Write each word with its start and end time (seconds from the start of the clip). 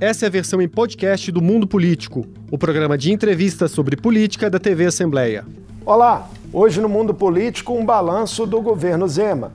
Essa 0.00 0.26
é 0.26 0.28
a 0.28 0.30
versão 0.30 0.62
em 0.62 0.68
podcast 0.68 1.32
do 1.32 1.42
Mundo 1.42 1.66
Político, 1.66 2.24
o 2.52 2.56
programa 2.56 2.96
de 2.96 3.12
entrevistas 3.12 3.72
sobre 3.72 3.96
política 3.96 4.48
da 4.48 4.56
TV 4.56 4.86
Assembleia. 4.86 5.44
Olá, 5.84 6.30
hoje 6.52 6.80
no 6.80 6.88
Mundo 6.88 7.12
Político 7.12 7.72
um 7.72 7.84
balanço 7.84 8.46
do 8.46 8.62
governo 8.62 9.08
Zema. 9.08 9.50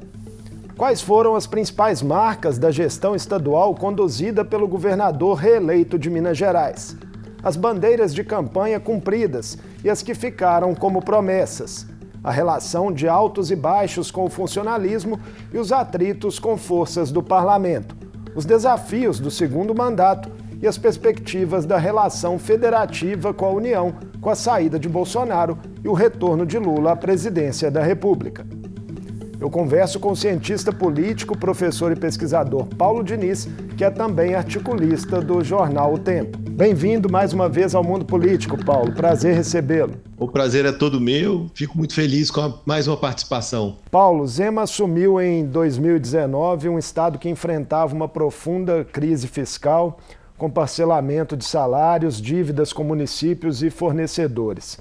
Quais 0.76 1.02
foram 1.02 1.38
as 1.38 1.48
principais 1.48 2.02
marcas 2.02 2.58
da 2.58 2.72
gestão 2.72 3.16
estadual 3.16 3.74
conduzida 3.74 4.44
pelo 4.44 4.68
governador 4.68 5.38
reeleito 5.38 5.98
de 5.98 6.10
Minas 6.10 6.38
Gerais? 6.38 6.98
As 7.42 7.56
bandeiras 7.56 8.14
de 8.14 8.22
campanha 8.22 8.82
cumpridas 8.82 9.58
e 9.82 9.90
as 9.90 10.02
que 10.02 10.14
ficaram 10.14 10.76
como 10.76 11.02
promessas. 11.02 11.88
A 12.22 12.32
relação 12.32 12.92
de 12.92 13.08
altos 13.08 13.50
e 13.50 13.56
baixos 13.56 14.12
com 14.12 14.26
o 14.26 14.30
funcionalismo 14.30 15.18
e 15.54 15.58
os 15.58 15.72
atritos 15.72 16.38
com 16.38 16.58
forças 16.58 17.14
do 17.14 17.24
parlamento 17.24 18.03
os 18.36 18.46
desafios 18.46 19.20
do 19.20 19.30
segundo 19.30 19.76
mandato 19.76 20.30
e 20.62 20.68
as 20.68 20.78
perspectivas 20.78 21.66
da 21.66 21.78
relação 21.78 22.40
federativa 22.40 23.34
com 23.34 23.46
a 23.46 23.52
União 23.52 23.94
com 24.24 24.30
a 24.30 24.36
saída 24.36 24.80
de 24.80 24.88
Bolsonaro 24.88 25.60
e 25.84 25.88
o 25.90 25.94
retorno 25.94 26.46
de 26.46 26.58
Lula 26.58 26.94
à 26.94 26.96
presidência 26.96 27.70
da 27.70 27.84
República. 27.84 28.46
Eu 29.38 29.50
converso 29.50 30.00
com 30.00 30.12
o 30.12 30.16
cientista 30.16 30.72
político, 30.72 31.38
professor 31.38 31.92
e 31.92 31.96
pesquisador 31.98 32.66
Paulo 32.78 33.04
Diniz, 33.04 33.50
que 33.76 33.84
é 33.84 33.90
também 33.90 34.34
articulista 34.34 35.20
do 35.20 35.44
jornal 35.44 35.94
O 35.94 36.00
Tempo. 36.00 36.43
Bem-vindo 36.56 37.12
mais 37.12 37.34
uma 37.34 37.50
vez 37.50 37.74
ao 37.74 37.84
Mundo 37.84 38.06
Político, 38.06 38.64
Paulo. 38.64 38.94
Prazer 38.94 39.36
recebê-lo. 39.36 39.96
O 40.16 40.28
prazer 40.28 40.66
é 40.66 40.72
todo 40.72 41.02
meu. 41.02 41.48
Fico 41.56 41.76
muito 41.76 41.96
feliz 41.96 42.30
com 42.30 42.42
a, 42.42 42.54
mais 42.64 42.88
uma 42.88 42.96
participação. 42.96 43.78
Paulo, 43.90 44.28
Zema 44.28 44.62
assumiu 44.62 45.20
em 45.20 45.44
2019 45.44 46.70
um 46.70 46.78
estado 46.78 47.18
que 47.18 47.28
enfrentava 47.28 47.96
uma 47.96 48.08
profunda 48.08 48.86
crise 48.86 49.28
fiscal, 49.28 49.98
com 50.38 50.48
parcelamento 50.48 51.36
de 51.36 51.44
salários, 51.44 52.22
dívidas 52.22 52.72
com 52.72 52.84
municípios 52.84 53.64
e 53.64 53.72
fornecedores 53.72 54.78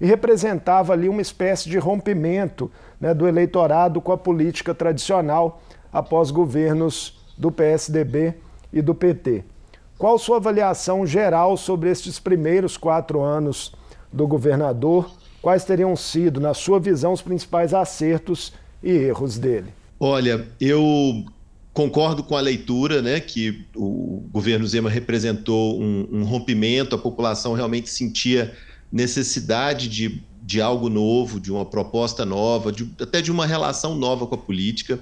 e 0.00 0.06
representava 0.06 0.92
ali 0.92 1.08
uma 1.08 1.22
espécie 1.22 1.68
de 1.68 1.78
rompimento 1.78 2.70
né, 3.00 3.12
do 3.14 3.26
eleitorado 3.26 4.00
com 4.00 4.12
a 4.12 4.18
política 4.18 4.74
tradicional 4.74 5.60
após 5.92 6.30
governos 6.30 7.18
do 7.36 7.50
PSDB 7.50 8.34
e 8.72 8.80
do 8.80 8.94
PT. 8.94 9.55
Qual 9.98 10.18
sua 10.18 10.36
avaliação 10.36 11.06
geral 11.06 11.56
sobre 11.56 11.90
estes 11.90 12.18
primeiros 12.18 12.76
quatro 12.76 13.22
anos 13.22 13.72
do 14.12 14.26
governador? 14.26 15.10
Quais 15.40 15.64
teriam 15.64 15.96
sido, 15.96 16.38
na 16.38 16.52
sua 16.52 16.78
visão, 16.78 17.14
os 17.14 17.22
principais 17.22 17.72
acertos 17.72 18.52
e 18.82 18.90
erros 18.90 19.38
dele? 19.38 19.72
Olha, 19.98 20.46
eu 20.60 21.24
concordo 21.72 22.22
com 22.22 22.36
a 22.36 22.40
leitura, 22.40 23.00
né, 23.00 23.20
que 23.20 23.64
o 23.74 24.22
governo 24.30 24.66
Zema 24.66 24.90
representou 24.90 25.80
um, 25.80 26.06
um 26.12 26.24
rompimento, 26.24 26.94
a 26.94 26.98
população 26.98 27.54
realmente 27.54 27.88
sentia 27.88 28.54
necessidade 28.92 29.88
de, 29.88 30.22
de 30.42 30.60
algo 30.60 30.90
novo, 30.90 31.40
de 31.40 31.50
uma 31.50 31.64
proposta 31.64 32.24
nova, 32.26 32.70
de, 32.70 32.90
até 33.00 33.22
de 33.22 33.32
uma 33.32 33.46
relação 33.46 33.94
nova 33.94 34.26
com 34.26 34.34
a 34.34 34.38
política. 34.38 35.00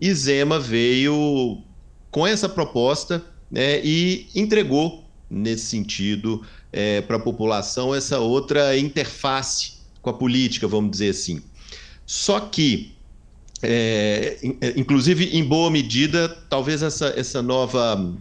E 0.00 0.14
Zema 0.14 0.60
veio 0.60 1.58
com 2.10 2.24
essa 2.24 2.48
proposta 2.48 3.24
né, 3.50 3.80
e 3.84 4.26
entregou, 4.34 5.04
nesse 5.30 5.66
sentido, 5.66 6.44
é, 6.72 7.00
para 7.00 7.16
a 7.16 7.20
população 7.20 7.94
essa 7.94 8.18
outra 8.18 8.76
interface 8.78 9.74
com 10.02 10.10
a 10.10 10.12
política, 10.12 10.66
vamos 10.66 10.90
dizer 10.90 11.10
assim. 11.10 11.42
Só 12.06 12.40
que, 12.40 12.92
é, 13.62 14.38
inclusive, 14.76 15.36
em 15.36 15.44
boa 15.44 15.70
medida, 15.70 16.28
talvez 16.48 16.82
essa, 16.82 17.08
essa 17.16 17.42
nova 17.42 18.14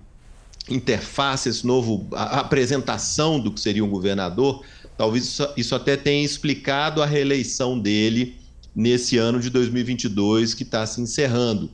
interface, 0.69 1.47
esse 1.47 1.65
novo 1.65 2.07
a 2.11 2.41
apresentação 2.41 3.39
do 3.39 3.51
que 3.51 3.59
seria 3.59 3.83
um 3.85 3.89
governador, 3.89 4.63
Talvez 4.97 5.25
isso, 5.25 5.47
isso 5.55 5.75
até 5.75 5.95
tenha 5.95 6.25
explicado 6.25 7.03
a 7.03 7.05
reeleição 7.05 7.79
dele 7.79 8.35
nesse 8.75 9.17
ano 9.17 9.39
de 9.39 9.49
2022 9.51 10.55
que 10.55 10.63
está 10.63 10.85
se 10.87 10.99
encerrando. 10.99 11.69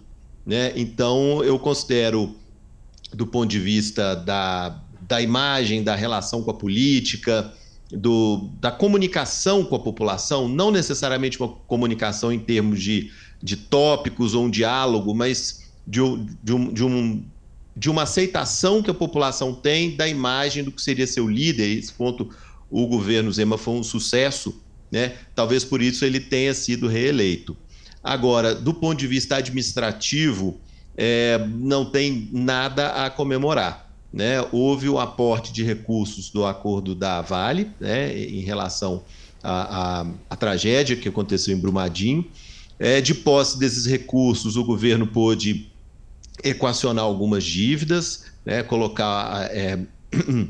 Né? 0.46 0.74
Então, 0.76 1.42
eu 1.42 1.58
considero, 1.58 2.36
do 3.14 3.28
ponto 3.28 3.50
de 3.50 3.60
vista 3.60 4.16
da, 4.16 4.82
da 5.02 5.22
imagem, 5.22 5.84
da 5.84 5.96
relação 5.96 6.44
com 6.44 6.52
a 6.52 6.54
política, 6.54 7.54
do, 7.92 8.50
da 8.60 8.72
comunicação 8.72 9.64
com 9.64 9.76
a 9.76 9.80
população, 9.80 10.48
não 10.48 10.72
necessariamente 10.72 11.40
uma 11.40 11.50
comunicação 11.50 12.32
em 12.32 12.40
termos 12.40 12.82
de, 12.82 13.12
de 13.42 13.56
tópicos 13.56 14.34
ou 14.34 14.46
um 14.46 14.50
diálogo, 14.50 15.14
mas 15.14 15.64
de, 15.86 16.00
de, 16.44 16.54
um, 16.54 16.74
de, 16.74 16.84
um, 16.84 17.24
de 17.76 17.90
uma 17.90 18.04
aceitação 18.04 18.82
que 18.82 18.90
a 18.90 18.94
população 18.94 19.54
tem 19.54 19.96
da 19.96 20.08
imagem 20.08 20.64
do 20.64 20.72
que 20.72 20.82
seria 20.82 21.06
seu 21.06 21.28
líder. 21.30 21.78
Esse 21.78 21.94
ponto 21.94 22.30
o 22.70 22.88
governo 22.88 23.32
Zema 23.32 23.58
foi 23.58 23.76
um 23.76 23.84
sucesso, 23.84 24.60
né? 24.92 25.14
Talvez 25.36 25.64
por 25.64 25.82
isso 25.82 26.04
ele 26.06 26.20
tenha 26.20 26.54
sido 26.56 26.88
reeleito. 26.88 27.56
Agora, 28.04 28.56
do 28.56 28.74
ponto 28.74 28.98
de 28.98 29.08
vista 29.08 29.36
administrativo, 29.36 30.60
é, 30.98 31.38
não 31.48 31.86
tem 31.86 32.30
nada 32.32 33.06
a 33.06 33.10
comemorar. 33.10 33.90
Né? 34.12 34.46
Houve 34.52 34.88
o 34.90 35.00
aporte 35.00 35.52
de 35.52 35.64
recursos 35.64 36.30
do 36.30 36.46
acordo 36.46 36.94
da 36.94 37.22
Vale 37.22 37.72
né, 37.80 38.16
em 38.16 38.42
relação 38.42 39.04
à 39.44 40.06
tragédia 40.38 40.96
que 40.96 41.10
aconteceu 41.10 41.56
em 41.56 41.60
Brumadinho. 41.60 42.26
É, 42.80 43.02
de 43.02 43.14
posse 43.14 43.58
desses 43.58 43.86
recursos, 43.86 44.56
o 44.56 44.64
governo 44.64 45.08
pôde 45.08 45.70
equacionar 46.44 47.06
algumas 47.06 47.44
dívidas, 47.44 48.26
né, 48.46 48.64
colocar 48.64 49.48
é, 49.52 49.80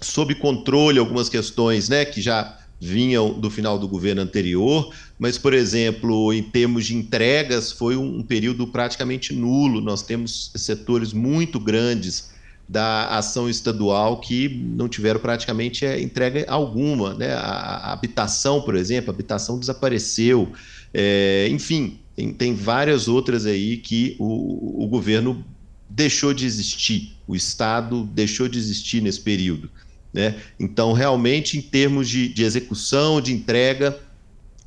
sob 0.00 0.34
controle 0.36 0.98
algumas 0.98 1.28
questões 1.28 1.88
né, 1.88 2.04
que 2.04 2.20
já 2.20 2.58
vinham 2.80 3.38
do 3.38 3.50
final 3.50 3.78
do 3.78 3.88
governo 3.88 4.22
anterior, 4.22 4.92
mas, 5.18 5.38
por 5.38 5.54
exemplo, 5.54 6.32
em 6.32 6.42
termos 6.42 6.86
de 6.86 6.94
entregas, 6.94 7.72
foi 7.72 7.96
um 7.96 8.22
período 8.22 8.66
praticamente 8.66 9.32
nulo. 9.32 9.80
Nós 9.80 10.02
temos 10.02 10.50
setores 10.54 11.12
muito 11.12 11.58
grandes 11.58 12.34
da 12.68 13.08
ação 13.08 13.48
estadual 13.48 14.20
que 14.20 14.48
não 14.48 14.88
tiveram 14.88 15.20
praticamente 15.20 15.84
é, 15.84 16.00
entrega 16.00 16.44
alguma. 16.48 17.14
Né? 17.14 17.32
A, 17.32 17.92
habitação, 17.92 18.62
por 18.62 18.74
exemplo, 18.74 19.10
a 19.10 19.14
habitação 19.14 19.58
desapareceu. 19.58 20.52
É, 20.92 21.48
enfim, 21.50 21.98
tem, 22.16 22.32
tem, 22.32 22.54
várias 22.54 23.08
outras 23.08 23.46
aí 23.46 23.76
que 23.76 24.16
o, 24.18 24.84
o 24.84 24.88
governo 24.88 25.44
deixou 25.88 26.32
de 26.32 26.46
existir, 26.46 27.14
o 27.26 27.36
Estado 27.36 28.04
deixou 28.04 28.48
de 28.48 28.58
existir 28.58 29.00
nesse 29.00 29.20
período. 29.20 29.70
Né? 30.14 30.36
Então, 30.60 30.92
realmente, 30.92 31.58
em 31.58 31.60
termos 31.60 32.08
de, 32.08 32.28
de 32.28 32.44
execução, 32.44 33.20
de 33.20 33.34
entrega, 33.34 33.98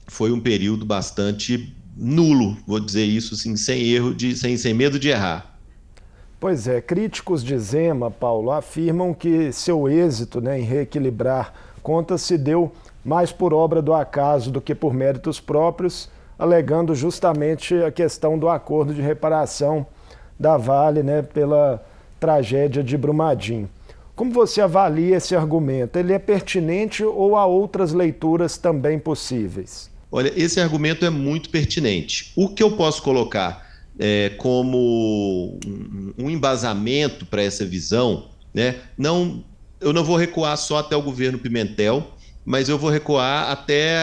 foi 0.05 0.29
um 0.31 0.41
período 0.41 0.85
bastante 0.85 1.73
nulo, 1.95 2.57
vou 2.67 2.81
dizer 2.81 3.05
isso 3.05 3.33
assim, 3.33 3.55
sem 3.55 3.81
erro, 3.83 4.13
de, 4.13 4.35
sem, 4.35 4.57
sem 4.57 4.73
medo 4.73 4.99
de 4.99 5.07
errar. 5.07 5.57
Pois 6.39 6.67
é, 6.67 6.81
críticos 6.81 7.43
de 7.43 7.57
Zema, 7.57 8.11
Paulo, 8.11 8.51
afirmam 8.51 9.13
que 9.13 9.51
seu 9.51 9.89
êxito 9.89 10.39
né, 10.39 10.59
em 10.59 10.63
reequilibrar 10.63 11.53
contas 11.81 12.21
se 12.21 12.37
deu 12.37 12.71
mais 13.03 13.31
por 13.31 13.53
obra 13.53 13.81
do 13.81 13.93
acaso 13.93 14.51
do 14.51 14.59
que 14.59 14.75
por 14.75 14.93
méritos 14.93 15.39
próprios, 15.39 16.09
alegando 16.37 16.93
justamente 16.93 17.73
a 17.75 17.89
questão 17.89 18.37
do 18.37 18.49
acordo 18.49 18.93
de 18.93 19.01
reparação 19.01 19.87
da 20.37 20.57
Vale 20.57 21.01
né, 21.01 21.21
pela 21.21 21.83
tragédia 22.19 22.83
de 22.83 22.97
Brumadinho. 22.97 23.69
Como 24.17 24.31
você 24.31 24.61
avalia 24.61 25.17
esse 25.17 25.35
argumento? 25.35 25.99
Ele 25.99 26.11
é 26.11 26.17
pertinente 26.17 27.03
ou 27.03 27.35
há 27.35 27.45
outras 27.45 27.93
leituras 27.93 28.57
também 28.57 28.97
possíveis? 28.97 29.91
Olha, 30.11 30.33
esse 30.35 30.59
argumento 30.59 31.05
é 31.05 31.09
muito 31.11 31.51
pertinente. 31.51 32.31
O 32.35 32.49
que 32.49 32.63
eu 32.63 32.71
posso 32.71 33.03
colocar 33.03 33.63
é, 33.99 34.31
como 34.37 35.59
um 36.17 36.31
embasamento 36.31 37.27
para 37.27 37.43
essa 37.43 37.63
visão, 37.63 38.29
né? 38.51 38.77
Não, 38.97 39.45
eu 39.79 39.93
não 39.93 40.03
vou 40.03 40.17
recuar 40.17 40.57
só 40.57 40.79
até 40.79 40.95
o 40.95 41.01
governo 41.03 41.37
Pimentel, 41.37 42.15
mas 42.43 42.69
eu 42.69 42.77
vou 42.79 42.89
recuar 42.89 43.51
até 43.51 43.97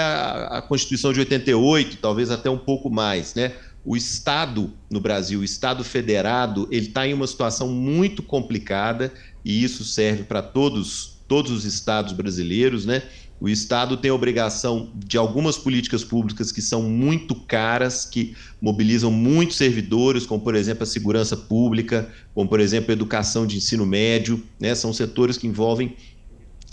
a, 0.48 0.62
Constituição 0.62 1.12
de 1.12 1.18
88, 1.18 1.96
talvez 1.96 2.30
até 2.30 2.48
um 2.48 2.58
pouco 2.58 2.88
mais, 2.88 3.34
né? 3.34 3.50
o 3.84 3.96
Estado 3.96 4.72
no 4.90 4.98
Brasil, 4.98 5.40
o 5.40 5.44
Estado 5.44 5.84
federado, 5.84 6.66
ele 6.70 6.86
está 6.86 7.06
em 7.06 7.12
uma 7.12 7.26
situação 7.26 7.68
muito 7.68 8.22
complicada 8.22 9.12
e 9.44 9.62
isso 9.62 9.84
serve 9.84 10.24
para 10.24 10.42
todos, 10.42 11.18
todos 11.28 11.52
os 11.52 11.64
estados 11.64 12.12
brasileiros, 12.12 12.86
né? 12.86 13.02
O 13.40 13.48
Estado 13.48 13.96
tem 13.96 14.10
a 14.10 14.14
obrigação 14.14 14.90
de 14.94 15.18
algumas 15.18 15.58
políticas 15.58 16.02
públicas 16.02 16.50
que 16.50 16.62
são 16.62 16.82
muito 16.82 17.34
caras, 17.34 18.04
que 18.06 18.34
mobilizam 18.60 19.10
muitos 19.10 19.56
servidores, 19.56 20.24
como, 20.24 20.40
por 20.40 20.54
exemplo, 20.54 20.84
a 20.84 20.86
segurança 20.86 21.36
pública, 21.36 22.10
como, 22.32 22.48
por 22.48 22.60
exemplo, 22.60 22.90
a 22.90 22.94
educação 22.94 23.46
de 23.46 23.56
ensino 23.56 23.84
médio. 23.84 24.42
Né? 24.58 24.74
São 24.74 24.92
setores 24.92 25.36
que 25.36 25.46
envolvem 25.46 25.94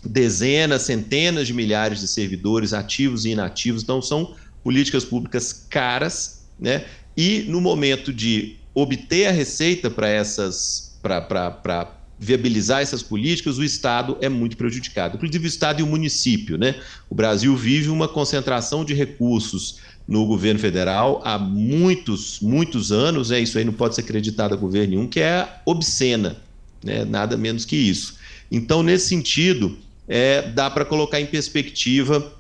dezenas, 0.06 0.84
centenas 0.84 1.48
de 1.48 1.54
milhares 1.54 2.00
de 2.00 2.08
servidores 2.08 2.74
ativos 2.74 3.26
e 3.26 3.32
inativos. 3.32 3.84
Então, 3.84 4.02
são 4.02 4.36
políticas 4.64 5.04
públicas 5.04 5.52
caras, 5.70 6.46
né? 6.60 6.86
E 7.18 7.40
no 7.50 7.60
momento 7.60 8.14
de 8.14 8.56
obter 8.74 9.28
a 9.28 9.32
receita 9.32 9.90
para 9.90 10.08
essas. 10.08 10.98
para 11.02 11.98
viabilizar 12.24 12.84
essas 12.84 13.02
políticas, 13.02 13.58
o 13.58 13.64
Estado 13.64 14.16
é 14.22 14.30
muito 14.30 14.56
prejudicado, 14.56 15.16
inclusive 15.16 15.44
o 15.44 15.48
Estado 15.48 15.80
e 15.80 15.84
o 15.84 15.88
município. 15.88 16.56
Né? 16.56 16.76
O 17.10 17.16
Brasil 17.16 17.56
vive 17.56 17.90
uma 17.90 18.08
concentração 18.08 18.86
de 18.86 18.94
recursos 18.94 19.80
no 20.08 20.28
governo 20.28 20.60
federal 20.60 21.20
há 21.26 21.40
muitos, 21.40 22.40
muitos 22.40 22.92
anos, 22.92 23.32
né? 23.32 23.40
isso 23.40 23.58
aí 23.58 23.66
não 23.66 23.74
pode 23.74 23.96
ser 23.96 24.02
acreditado 24.02 24.54
a 24.54 24.56
governo 24.56 24.92
nenhum, 24.92 25.08
que 25.08 25.20
é 25.20 25.50
obscena, 25.66 26.38
né? 26.84 27.04
nada 27.04 27.36
menos 27.36 27.66
que 27.66 27.76
isso. 27.76 28.18
Então, 28.52 28.84
nesse 28.84 29.08
sentido, 29.08 29.76
é, 30.08 30.44
dá 30.44 30.70
para 30.70 30.86
colocar 30.86 31.20
em 31.20 31.26
perspectiva 31.26 32.32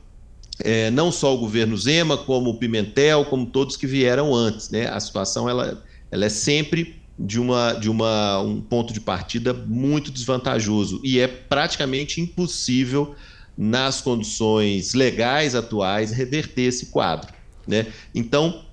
é, 0.60 0.92
não 0.92 1.12
só 1.12 1.34
o 1.34 1.40
governo 1.40 1.76
Zema, 1.76 2.20
como 2.20 2.52
o 2.52 2.58
Pimentel, 2.60 3.26
como 3.26 3.48
todos 3.48 3.76
que 3.76 3.88
vieram 3.88 4.36
antes. 4.36 4.70
Né? 4.70 4.88
A 4.88 5.00
situação 5.00 5.50
ela, 5.50 5.84
ela 6.12 6.26
é 6.26 6.30
sempre 6.30 7.01
de, 7.18 7.40
uma, 7.40 7.74
de 7.74 7.90
uma, 7.90 8.40
um 8.40 8.60
ponto 8.62 8.94
de 8.94 9.00
partida 9.00 9.54
muito 9.54 10.12
desvantajoso 10.12 11.00
e 11.04 11.20
é 11.20 11.28
praticamente 11.28 12.20
impossível, 12.20 13.16
nas 13.58 14.02
condições 14.02 14.94
legais 14.94 15.56
atuais, 15.56 16.12
reverter 16.12 16.64
esse 16.64 16.88
quadro. 16.88 17.32
Né? 17.68 17.88
Então, 18.16 18.64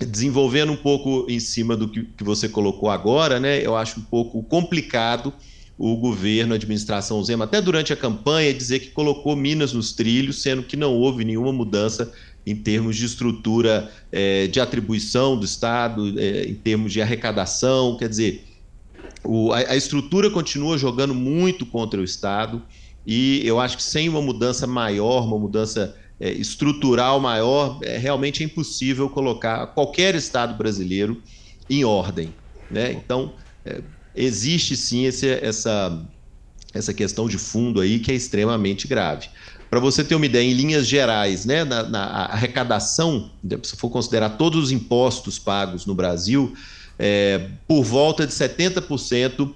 desenvolvendo 0.00 0.72
um 0.72 0.76
pouco 0.76 1.26
em 1.28 1.38
cima 1.38 1.76
do 1.76 1.88
que, 1.88 2.02
que 2.02 2.24
você 2.24 2.48
colocou 2.48 2.90
agora, 2.90 3.38
né, 3.38 3.64
eu 3.64 3.76
acho 3.76 4.00
um 4.00 4.02
pouco 4.02 4.42
complicado 4.42 5.32
o 5.76 5.96
governo, 5.96 6.52
a 6.52 6.56
administração 6.56 7.22
Zema, 7.22 7.44
até 7.44 7.60
durante 7.60 7.92
a 7.92 7.96
campanha, 7.96 8.54
dizer 8.54 8.78
que 8.78 8.90
colocou 8.90 9.34
Minas 9.34 9.72
nos 9.72 9.92
trilhos, 9.92 10.40
sendo 10.40 10.62
que 10.62 10.76
não 10.76 10.94
houve 10.94 11.24
nenhuma 11.24 11.52
mudança 11.52 12.12
em 12.46 12.54
termos 12.54 12.96
de 12.96 13.06
estrutura 13.06 13.90
é, 14.12 14.46
de 14.46 14.60
atribuição 14.60 15.38
do 15.38 15.44
Estado, 15.44 16.18
é, 16.18 16.44
em 16.44 16.54
termos 16.54 16.92
de 16.92 17.00
arrecadação. 17.00 17.96
Quer 17.96 18.08
dizer, 18.08 18.44
o, 19.24 19.52
a, 19.52 19.58
a 19.58 19.76
estrutura 19.76 20.30
continua 20.30 20.76
jogando 20.76 21.14
muito 21.14 21.64
contra 21.64 22.00
o 22.00 22.04
Estado 22.04 22.62
e 23.06 23.42
eu 23.44 23.60
acho 23.60 23.76
que 23.76 23.82
sem 23.82 24.08
uma 24.08 24.22
mudança 24.22 24.66
maior, 24.66 25.24
uma 25.24 25.38
mudança 25.38 25.96
é, 26.18 26.32
estrutural 26.32 27.20
maior, 27.20 27.78
é, 27.82 27.98
realmente 27.98 28.42
é 28.42 28.46
impossível 28.46 29.08
colocar 29.08 29.66
qualquer 29.68 30.14
Estado 30.14 30.54
brasileiro 30.54 31.20
em 31.68 31.84
ordem. 31.84 32.34
Né? 32.70 32.92
Então, 32.92 33.34
é, 33.64 33.80
existe 34.14 34.76
sim 34.76 35.04
esse, 35.04 35.28
essa, 35.28 36.02
essa 36.72 36.94
questão 36.94 37.28
de 37.28 37.38
fundo 37.38 37.80
aí 37.80 37.98
que 37.98 38.12
é 38.12 38.14
extremamente 38.14 38.86
grave. 38.86 39.28
Para 39.74 39.80
você 39.80 40.04
ter 40.04 40.14
uma 40.14 40.24
ideia, 40.24 40.48
em 40.48 40.54
linhas 40.54 40.86
gerais, 40.86 41.44
né, 41.44 41.64
na, 41.64 41.82
na 41.82 42.04
arrecadação, 42.26 43.32
se 43.64 43.74
for 43.74 43.90
considerar 43.90 44.30
todos 44.38 44.66
os 44.66 44.70
impostos 44.70 45.36
pagos 45.36 45.84
no 45.84 45.96
Brasil, 45.96 46.54
é, 46.96 47.48
por 47.66 47.82
volta 47.82 48.24
de 48.24 48.32
70% 48.32 49.52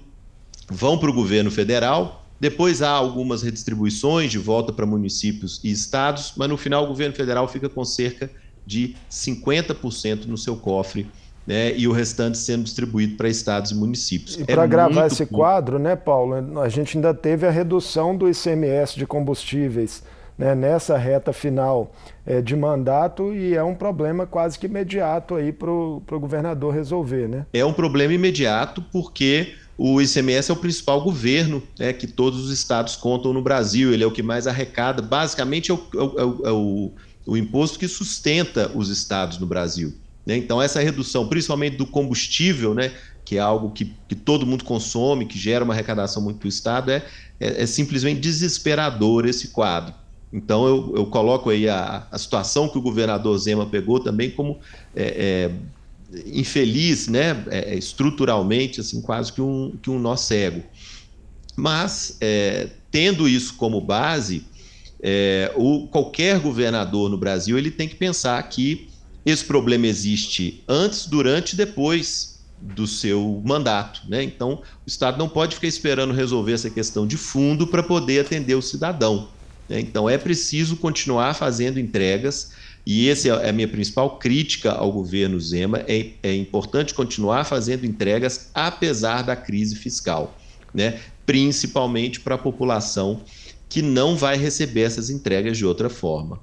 vão 0.69 0.97
para 0.97 1.09
o 1.09 1.13
governo 1.13 1.49
federal, 1.49 2.29
depois 2.37 2.81
há 2.81 2.89
algumas 2.89 3.43
redistribuições 3.43 4.29
de 4.29 4.37
volta 4.37 4.73
para 4.73 4.85
municípios 4.85 5.61
e 5.63 5.71
estados, 5.71 6.33
mas 6.35 6.49
no 6.49 6.57
final 6.57 6.83
o 6.83 6.87
governo 6.87 7.15
federal 7.15 7.47
fica 7.47 7.69
com 7.69 7.85
cerca 7.85 8.29
de 8.65 8.97
50% 9.09 10.25
no 10.25 10.37
seu 10.37 10.57
cofre 10.57 11.07
né, 11.49 11.75
e 11.75 11.87
o 11.87 11.91
restante 11.91 12.37
sendo 12.37 12.63
distribuído 12.63 13.17
para 13.17 13.27
estados 13.27 13.71
e 13.71 13.75
municípios. 13.75 14.37
E 14.37 14.45
para 14.45 14.65
é 14.65 14.67
gravar 14.67 15.07
esse 15.07 15.25
quadro, 15.25 15.79
né, 15.79 15.95
Paulo, 15.95 16.61
a 16.61 16.69
gente 16.69 16.95
ainda 16.95 17.11
teve 17.11 17.47
a 17.47 17.49
redução 17.49 18.15
do 18.15 18.29
ICMS 18.29 18.95
de 18.95 19.07
combustíveis 19.07 20.03
né, 20.37 20.53
nessa 20.53 20.95
reta 20.95 21.33
final 21.33 21.91
é, 22.23 22.39
de 22.39 22.55
mandato 22.55 23.33
e 23.33 23.55
é 23.55 23.63
um 23.63 23.73
problema 23.73 24.27
quase 24.27 24.59
que 24.59 24.67
imediato 24.67 25.33
aí 25.33 25.51
para 25.51 25.71
o 25.71 26.03
governador 26.19 26.71
resolver. 26.71 27.27
Né? 27.27 27.47
É 27.51 27.65
um 27.65 27.73
problema 27.73 28.13
imediato 28.13 28.83
porque 28.91 29.55
o 29.75 29.99
ICMS 29.99 30.51
é 30.51 30.53
o 30.53 30.57
principal 30.57 31.01
governo 31.01 31.63
né, 31.79 31.91
que 31.93 32.05
todos 32.05 32.45
os 32.45 32.51
estados 32.51 32.95
contam 32.95 33.33
no 33.33 33.41
Brasil, 33.41 33.91
ele 33.91 34.03
é 34.03 34.07
o 34.07 34.11
que 34.11 34.21
mais 34.21 34.45
arrecada, 34.45 35.01
basicamente 35.01 35.71
é 35.71 35.73
o, 35.73 35.79
é 35.95 36.23
o, 36.23 36.41
é 36.45 36.51
o, 36.51 36.91
o 37.25 37.35
imposto 37.35 37.79
que 37.79 37.87
sustenta 37.87 38.71
os 38.75 38.89
estados 38.89 39.39
no 39.39 39.47
Brasil. 39.47 39.95
Né? 40.29 40.37
Então, 40.37 40.61
essa 40.61 40.79
redução, 40.79 41.27
principalmente 41.27 41.75
do 41.75 41.87
combustível, 41.87 42.75
né, 42.75 42.91
que 43.25 43.37
é 43.37 43.39
algo 43.39 43.71
que, 43.71 43.95
que 44.07 44.13
todo 44.13 44.45
mundo 44.45 44.63
consome, 44.63 45.25
que 45.25 45.39
gera 45.39 45.65
uma 45.65 45.73
arrecadação 45.73 46.21
muito 46.21 46.37
para 46.37 46.45
o 46.45 46.49
Estado, 46.49 46.91
é, 46.91 47.03
é, 47.39 47.63
é, 47.63 47.65
simplesmente 47.65 48.19
desesperador 48.19 49.25
esse 49.25 49.47
quadro. 49.47 49.91
Então, 50.31 50.67
eu, 50.67 50.93
eu 50.97 51.05
coloco 51.07 51.49
aí 51.49 51.67
a, 51.67 52.07
a, 52.11 52.17
situação 52.19 52.69
que 52.69 52.77
o 52.77 52.81
governador 52.81 53.35
Zema 53.39 53.65
pegou 53.65 53.99
também 53.99 54.29
como 54.29 54.59
é, 54.95 55.49
é 56.13 56.21
infeliz, 56.27 57.07
né, 57.07 57.43
é, 57.49 57.73
estruturalmente, 57.75 58.81
assim, 58.81 59.01
quase 59.01 59.33
que 59.33 59.41
um, 59.41 59.79
que 59.81 59.89
um 59.89 59.97
nó 59.97 60.15
cego. 60.15 60.61
Mas, 61.55 62.17
é, 62.21 62.69
tendo 62.91 63.27
isso 63.27 63.55
como 63.55 63.81
base, 63.81 64.45
o, 65.55 65.87
qualquer 65.87 66.39
governador 66.39 67.09
no 67.09 67.17
Brasil 67.17 67.57
ele 67.57 67.71
tem 67.71 67.87
que 67.87 67.95
pensar 67.95 68.43
que 68.43 68.88
esse 69.29 69.45
problema 69.45 69.87
existe 69.87 70.63
antes, 70.67 71.05
durante 71.05 71.53
e 71.53 71.57
depois 71.57 72.39
do 72.61 72.85
seu 72.85 73.41
mandato. 73.45 74.01
Né? 74.07 74.23
Então, 74.23 74.61
o 74.85 74.87
Estado 74.87 75.17
não 75.17 75.29
pode 75.29 75.55
ficar 75.55 75.67
esperando 75.67 76.13
resolver 76.13 76.53
essa 76.53 76.69
questão 76.69 77.07
de 77.07 77.17
fundo 77.17 77.67
para 77.67 77.81
poder 77.81 78.21
atender 78.21 78.55
o 78.55 78.61
cidadão. 78.61 79.29
Né? 79.67 79.79
Então, 79.79 80.09
é 80.09 80.17
preciso 80.17 80.75
continuar 80.75 81.33
fazendo 81.33 81.79
entregas, 81.79 82.51
e 82.85 83.09
essa 83.09 83.27
é 83.27 83.49
a 83.49 83.53
minha 83.53 83.67
principal 83.67 84.17
crítica 84.17 84.71
ao 84.71 84.91
governo 84.91 85.39
Zema: 85.39 85.83
é, 85.87 86.11
é 86.23 86.33
importante 86.35 86.93
continuar 86.93 87.45
fazendo 87.45 87.85
entregas 87.85 88.49
apesar 88.53 89.21
da 89.21 89.35
crise 89.35 89.75
fiscal, 89.75 90.37
né? 90.73 90.99
principalmente 91.25 92.19
para 92.19 92.35
a 92.35 92.37
população 92.37 93.21
que 93.69 93.81
não 93.81 94.17
vai 94.17 94.35
receber 94.35 94.81
essas 94.81 95.11
entregas 95.11 95.57
de 95.57 95.65
outra 95.65 95.89
forma. 95.89 96.39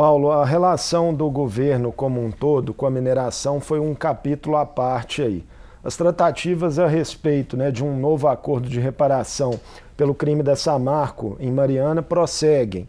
Paulo, 0.00 0.30
a 0.30 0.46
relação 0.46 1.12
do 1.12 1.28
governo 1.28 1.92
como 1.92 2.24
um 2.24 2.30
todo 2.30 2.72
com 2.72 2.86
a 2.86 2.90
mineração 2.90 3.60
foi 3.60 3.78
um 3.78 3.94
capítulo 3.94 4.56
à 4.56 4.64
parte 4.64 5.20
aí. 5.20 5.44
As 5.84 5.94
tratativas 5.94 6.78
a 6.78 6.86
respeito 6.86 7.54
né, 7.54 7.70
de 7.70 7.84
um 7.84 7.98
novo 7.98 8.26
acordo 8.26 8.66
de 8.66 8.80
reparação 8.80 9.60
pelo 9.98 10.14
crime 10.14 10.42
da 10.42 10.56
Samarco 10.56 11.36
em 11.38 11.52
Mariana 11.52 12.02
prosseguem. 12.02 12.88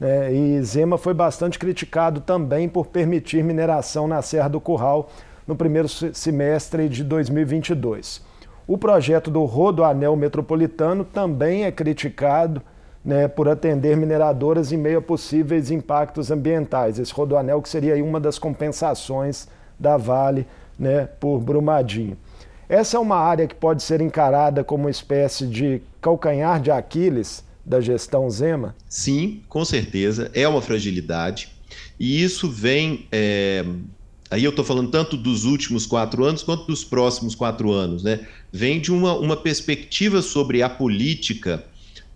Né, 0.00 0.32
e 0.32 0.62
Zema 0.62 0.96
foi 0.96 1.12
bastante 1.12 1.58
criticado 1.58 2.22
também 2.22 2.70
por 2.70 2.86
permitir 2.86 3.44
mineração 3.44 4.08
na 4.08 4.22
Serra 4.22 4.48
do 4.48 4.58
Curral 4.58 5.10
no 5.46 5.56
primeiro 5.56 5.88
semestre 5.90 6.88
de 6.88 7.04
2022. 7.04 8.24
O 8.66 8.78
projeto 8.78 9.30
do 9.30 9.44
Rodoanel 9.44 10.16
Metropolitano 10.16 11.04
também 11.04 11.66
é 11.66 11.70
criticado 11.70 12.62
né, 13.06 13.28
por 13.28 13.48
atender 13.48 13.96
mineradoras 13.96 14.72
em 14.72 14.76
meio 14.76 14.98
a 14.98 15.02
possíveis 15.02 15.70
impactos 15.70 16.32
ambientais. 16.32 16.98
Esse 16.98 17.14
rodoanel 17.14 17.62
que 17.62 17.68
seria 17.68 18.02
uma 18.04 18.18
das 18.18 18.36
compensações 18.36 19.46
da 19.78 19.96
Vale 19.96 20.44
né, 20.76 21.08
por 21.20 21.38
Brumadinho. 21.38 22.18
Essa 22.68 22.96
é 22.96 23.00
uma 23.00 23.16
área 23.16 23.46
que 23.46 23.54
pode 23.54 23.84
ser 23.84 24.00
encarada 24.00 24.64
como 24.64 24.84
uma 24.84 24.90
espécie 24.90 25.46
de 25.46 25.80
calcanhar 26.00 26.60
de 26.60 26.72
Aquiles 26.72 27.44
da 27.64 27.80
gestão 27.80 28.28
Zema? 28.28 28.74
Sim, 28.88 29.40
com 29.48 29.64
certeza. 29.64 30.28
É 30.34 30.48
uma 30.48 30.60
fragilidade. 30.60 31.48
E 32.00 32.20
isso 32.20 32.50
vem. 32.50 33.06
É... 33.12 33.64
Aí 34.28 34.42
eu 34.42 34.50
estou 34.50 34.64
falando 34.64 34.90
tanto 34.90 35.16
dos 35.16 35.44
últimos 35.44 35.86
quatro 35.86 36.24
anos 36.24 36.42
quanto 36.42 36.66
dos 36.66 36.82
próximos 36.82 37.36
quatro 37.36 37.70
anos. 37.70 38.02
Né? 38.02 38.26
Vem 38.52 38.80
de 38.80 38.90
uma, 38.90 39.14
uma 39.14 39.36
perspectiva 39.36 40.20
sobre 40.20 40.60
a 40.60 40.68
política 40.68 41.64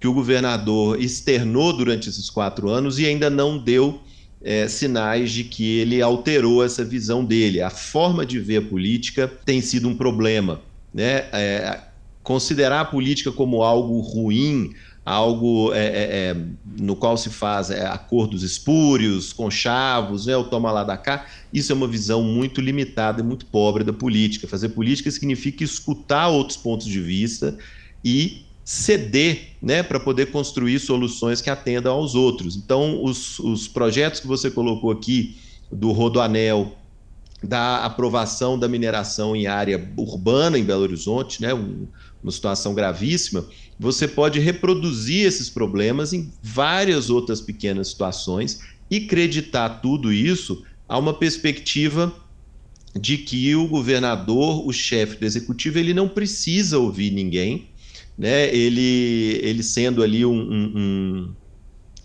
que 0.00 0.08
o 0.08 0.14
governador 0.14 0.98
externou 1.00 1.76
durante 1.76 2.08
esses 2.08 2.30
quatro 2.30 2.70
anos 2.70 2.98
e 2.98 3.04
ainda 3.04 3.28
não 3.28 3.58
deu 3.58 4.00
é, 4.42 4.66
sinais 4.66 5.30
de 5.30 5.44
que 5.44 5.78
ele 5.78 6.00
alterou 6.00 6.64
essa 6.64 6.82
visão 6.82 7.22
dele. 7.22 7.60
A 7.60 7.68
forma 7.68 8.24
de 8.24 8.40
ver 8.40 8.56
a 8.56 8.62
política 8.62 9.28
tem 9.44 9.60
sido 9.60 9.86
um 9.86 9.94
problema. 9.94 10.62
Né? 10.92 11.26
É, 11.32 11.80
considerar 12.22 12.80
a 12.80 12.84
política 12.86 13.30
como 13.30 13.62
algo 13.62 14.00
ruim, 14.00 14.72
algo 15.04 15.72
é, 15.74 15.86
é, 15.86 16.02
é 16.30 16.36
no 16.80 16.96
qual 16.96 17.18
se 17.18 17.28
faz 17.28 17.70
é, 17.70 17.86
acordos 17.86 18.42
espúrios, 18.42 19.34
conchavos, 19.34 20.26
né, 20.26 20.36
o 20.36 20.44
toma 20.44 20.72
lá 20.72 20.84
da 20.84 20.96
cá, 20.96 21.26
isso 21.52 21.72
é 21.72 21.74
uma 21.74 21.88
visão 21.88 22.22
muito 22.22 22.60
limitada 22.60 23.20
e 23.20 23.24
muito 23.24 23.44
pobre 23.46 23.84
da 23.84 23.92
política. 23.92 24.48
Fazer 24.48 24.70
política 24.70 25.10
significa 25.10 25.62
escutar 25.62 26.28
outros 26.28 26.56
pontos 26.56 26.86
de 26.86 27.00
vista 27.00 27.56
e 28.04 28.46
ceder 28.70 29.56
né, 29.60 29.82
para 29.82 29.98
poder 29.98 30.26
construir 30.26 30.78
soluções 30.78 31.42
que 31.42 31.50
atendam 31.50 31.92
aos 31.92 32.14
outros. 32.14 32.54
Então, 32.54 33.02
os, 33.02 33.40
os 33.40 33.66
projetos 33.66 34.20
que 34.20 34.28
você 34.28 34.48
colocou 34.48 34.92
aqui, 34.92 35.36
do 35.72 35.90
Rodoanel, 35.90 36.76
da 37.42 37.84
aprovação 37.84 38.56
da 38.56 38.68
mineração 38.68 39.34
em 39.34 39.48
área 39.48 39.92
urbana 39.96 40.56
em 40.56 40.62
Belo 40.62 40.82
Horizonte, 40.82 41.42
né, 41.42 41.52
um, 41.52 41.88
uma 42.22 42.30
situação 42.30 42.72
gravíssima, 42.72 43.44
você 43.76 44.06
pode 44.06 44.38
reproduzir 44.38 45.26
esses 45.26 45.50
problemas 45.50 46.12
em 46.12 46.30
várias 46.40 47.10
outras 47.10 47.40
pequenas 47.40 47.88
situações 47.88 48.60
e 48.88 49.00
creditar 49.00 49.80
tudo 49.80 50.12
isso 50.12 50.64
a 50.88 50.96
uma 50.96 51.14
perspectiva 51.14 52.14
de 52.94 53.18
que 53.18 53.52
o 53.56 53.66
governador, 53.66 54.64
o 54.64 54.72
chefe 54.72 55.16
do 55.16 55.26
executivo, 55.26 55.76
ele 55.76 55.92
não 55.92 56.08
precisa 56.08 56.78
ouvir 56.78 57.10
ninguém, 57.10 57.68
né, 58.20 58.54
ele, 58.54 59.40
ele 59.42 59.62
sendo 59.62 60.02
ali 60.02 60.26
um, 60.26 60.34
um, 60.34 61.32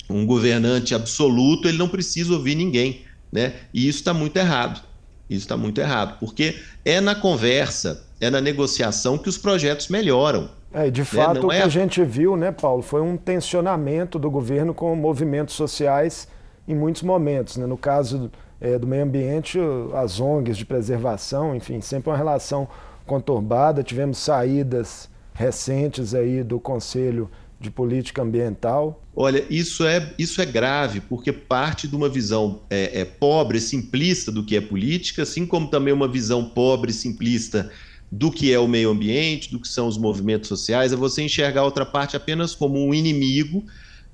um, 0.10 0.18
um 0.22 0.26
governante 0.26 0.96
absoluto, 0.96 1.68
ele 1.68 1.78
não 1.78 1.90
precisa 1.90 2.32
ouvir 2.32 2.56
ninguém. 2.56 3.02
Né? 3.30 3.56
E 3.74 3.86
isso 3.86 4.00
está 4.00 4.14
muito 4.14 4.38
errado. 4.38 4.82
Isso 5.30 5.42
está 5.42 5.58
muito 5.58 5.82
errado, 5.82 6.18
porque 6.18 6.56
é 6.86 7.02
na 7.02 7.16
conversa, 7.16 8.06
é 8.22 8.30
na 8.30 8.40
negociação 8.40 9.18
que 9.18 9.28
os 9.28 9.38
projetos 9.38 9.90
melhoram. 9.90 10.50
É, 10.72 10.90
de 10.90 11.02
né? 11.02 11.06
fato, 11.06 11.34
né? 11.34 11.40
o 11.42 11.50
que 11.50 11.56
é... 11.58 11.64
a 11.64 11.68
gente 11.68 12.02
viu, 12.06 12.38
né, 12.38 12.50
Paulo, 12.50 12.82
foi 12.82 13.02
um 13.02 13.18
tensionamento 13.18 14.18
do 14.18 14.32
governo 14.32 14.74
com 14.74 14.96
movimentos 14.96 15.54
sociais 15.56 16.30
em 16.66 16.76
muitos 16.76 17.02
momentos. 17.02 17.58
Né? 17.58 17.66
No 17.66 17.78
caso 17.78 18.32
é, 18.62 18.80
do 18.80 18.88
meio 18.88 19.04
ambiente, 19.04 19.60
as 19.94 20.22
ONGs 20.22 20.56
de 20.56 20.66
preservação, 20.66 21.54
enfim, 21.54 21.82
sempre 21.82 22.10
uma 22.10 22.16
relação 22.16 22.70
conturbada. 23.06 23.84
Tivemos 23.84 24.18
saídas 24.18 25.10
recentes 25.36 26.16
aí 26.16 26.44
do 26.44 26.60
Conselho 26.60 27.30
de 27.60 27.70
Política 27.70 28.22
Ambiental. 28.22 29.04
Olha, 29.16 29.46
isso 29.50 29.86
é, 29.86 30.14
isso 30.18 30.42
é 30.42 30.46
grave, 30.46 31.02
porque 31.02 31.32
parte 31.32 31.88
de 31.88 31.96
uma 31.96 32.10
visão 32.10 32.62
é, 32.70 33.02
é 33.02 33.06
pobre, 33.06 33.60
simplista 33.60 34.32
do 34.32 34.44
que 34.44 34.56
é 34.56 34.62
política, 34.62 35.24
assim 35.24 35.46
como 35.46 35.70
também 35.70 35.94
uma 35.94 36.08
visão 36.08 36.50
pobre, 36.50 36.92
simplista 36.92 37.70
do 38.12 38.32
que 38.32 38.52
é 38.52 38.60
o 38.60 38.68
meio 38.68 38.90
ambiente, 38.90 39.52
do 39.52 39.60
que 39.60 39.68
são 39.68 39.88
os 39.88 39.98
movimentos 39.98 40.48
sociais, 40.48 40.94
é 40.94 40.96
você 40.96 41.22
enxergar 41.22 41.62
a 41.62 41.66
outra 41.66 41.86
parte 41.86 42.16
apenas 42.16 42.56
como 42.56 42.84
um 42.86 42.94
inimigo 42.94 43.64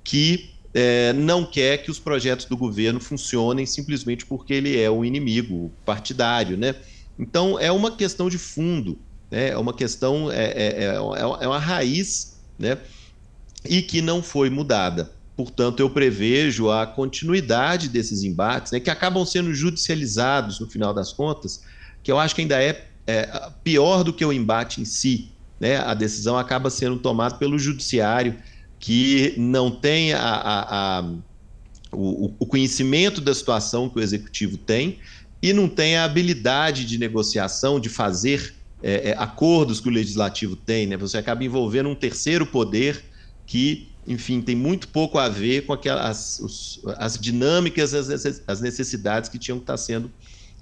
que 0.04 0.52
é, 0.74 1.14
não 1.14 1.46
quer 1.46 1.80
que 1.80 1.92
os 1.92 2.00
projetos 2.00 2.46
do 2.46 2.58
governo 2.58 3.00
funcionem 3.00 3.66
simplesmente 3.66 4.26
porque 4.26 4.54
ele 4.54 4.80
é 4.80 4.90
o 4.90 5.04
inimigo 5.04 5.72
partidário, 5.86 6.58
né? 6.58 6.76
Então 7.20 7.60
é 7.60 7.72
uma 7.72 7.92
questão 7.92 8.30
de 8.30 8.38
fundo, 8.38 8.98
né? 9.32 9.50
é 9.50 9.58
uma 9.58 9.74
questão, 9.74 10.30
é, 10.30 10.46
é, 10.46 10.84
é, 10.84 10.96
é 10.96 11.48
uma 11.48 11.58
raiz, 11.58 12.38
né? 12.60 12.78
E 13.64 13.82
que 13.82 14.02
não 14.02 14.22
foi 14.22 14.50
mudada. 14.50 15.12
Portanto, 15.36 15.80
eu 15.80 15.90
prevejo 15.90 16.70
a 16.70 16.86
continuidade 16.86 17.88
desses 17.88 18.24
embates, 18.24 18.72
né, 18.72 18.80
que 18.80 18.90
acabam 18.90 19.26
sendo 19.26 19.54
judicializados 19.54 20.60
no 20.60 20.68
final 20.68 20.94
das 20.94 21.14
contas, 21.14 21.64
que 22.04 22.12
eu 22.12 22.20
acho 22.20 22.36
que 22.36 22.42
ainda 22.42 22.62
é, 22.62 22.86
é 23.08 23.50
pior 23.64 24.04
do 24.04 24.14
que 24.14 24.26
o 24.26 24.34
embate 24.34 24.82
em 24.82 24.86
si. 24.86 25.32
Né? 25.60 25.78
A 25.78 25.94
decisão 25.94 26.38
acaba 26.38 26.70
sendo 26.70 26.98
tomada 26.98 27.36
pelo 27.36 27.58
judiciário 27.58 28.38
que 28.80 29.36
não 29.38 29.70
tem 29.72 30.14
a, 30.14 30.20
a, 30.20 31.00
a, 31.00 31.12
o, 31.92 32.46
conhecimento 32.48 33.22
da 33.22 33.34
situação 33.34 33.88
que 33.88 34.00
o 34.00 34.02
executivo 34.02 34.58
tem 34.58 35.00
e 35.42 35.54
não 35.54 35.70
tem 35.70 35.98
a 35.98 36.04
habilidade 36.04 36.84
de 36.84 36.98
negociação, 36.98 37.80
de 37.80 37.90
fazer 37.90 38.56
é, 38.84 39.12
é, 39.12 39.16
acordos 39.18 39.80
que 39.80 39.88
o 39.88 39.92
legislativo 39.92 40.56
tem. 40.56 40.88
Né? 40.88 40.98
Você 40.98 41.18
acaba 41.18 41.44
envolvendo 41.44 41.90
um 41.90 41.96
terceiro 41.96 42.46
poder 42.46 43.04
que, 43.46 43.90
enfim, 44.08 44.42
tem 44.42 44.56
muito 44.56 44.88
pouco 44.88 45.18
a 45.18 45.30
ver 45.30 45.66
com 45.66 45.74
aquelas 45.74 46.40
os, 46.40 46.82
as 46.98 47.18
dinâmicas, 47.18 47.94
as, 47.94 48.42
as 48.48 48.62
necessidades 48.62 49.30
que 49.30 49.38
tinham 49.38 49.58
que 49.58 49.64
estar 49.64 49.78
sendo 49.78 50.12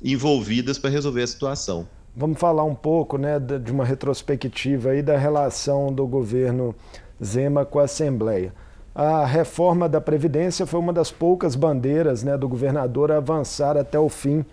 envolvidas 0.03 0.77
para 0.77 0.89
resolver 0.89 1.23
a 1.23 1.27
situação. 1.27 1.88
Vamos 2.15 2.39
falar 2.39 2.63
um 2.63 2.75
pouco 2.75 3.17
né, 3.17 3.39
de 3.39 3.71
uma 3.71 3.85
retrospectiva 3.85 4.89
aí 4.89 5.01
da 5.01 5.17
relação 5.17 5.93
do 5.93 6.05
governo 6.07 6.75
Zema 7.23 7.65
com 7.65 7.79
a 7.79 7.83
Assembleia. 7.83 8.53
A 8.93 9.25
reforma 9.25 9.88
da 9.88 10.01
Previdência 10.01 10.65
foi 10.65 10.79
uma 10.79 10.91
das 10.91 11.11
poucas 11.11 11.55
bandeiras 11.55 12.23
né, 12.23 12.38
do 12.38 12.49
governador 12.49 13.11
a 13.11 13.17
avançar 13.17 13.77
até 13.77 13.97
o 13.99 14.09
fim 14.09 14.43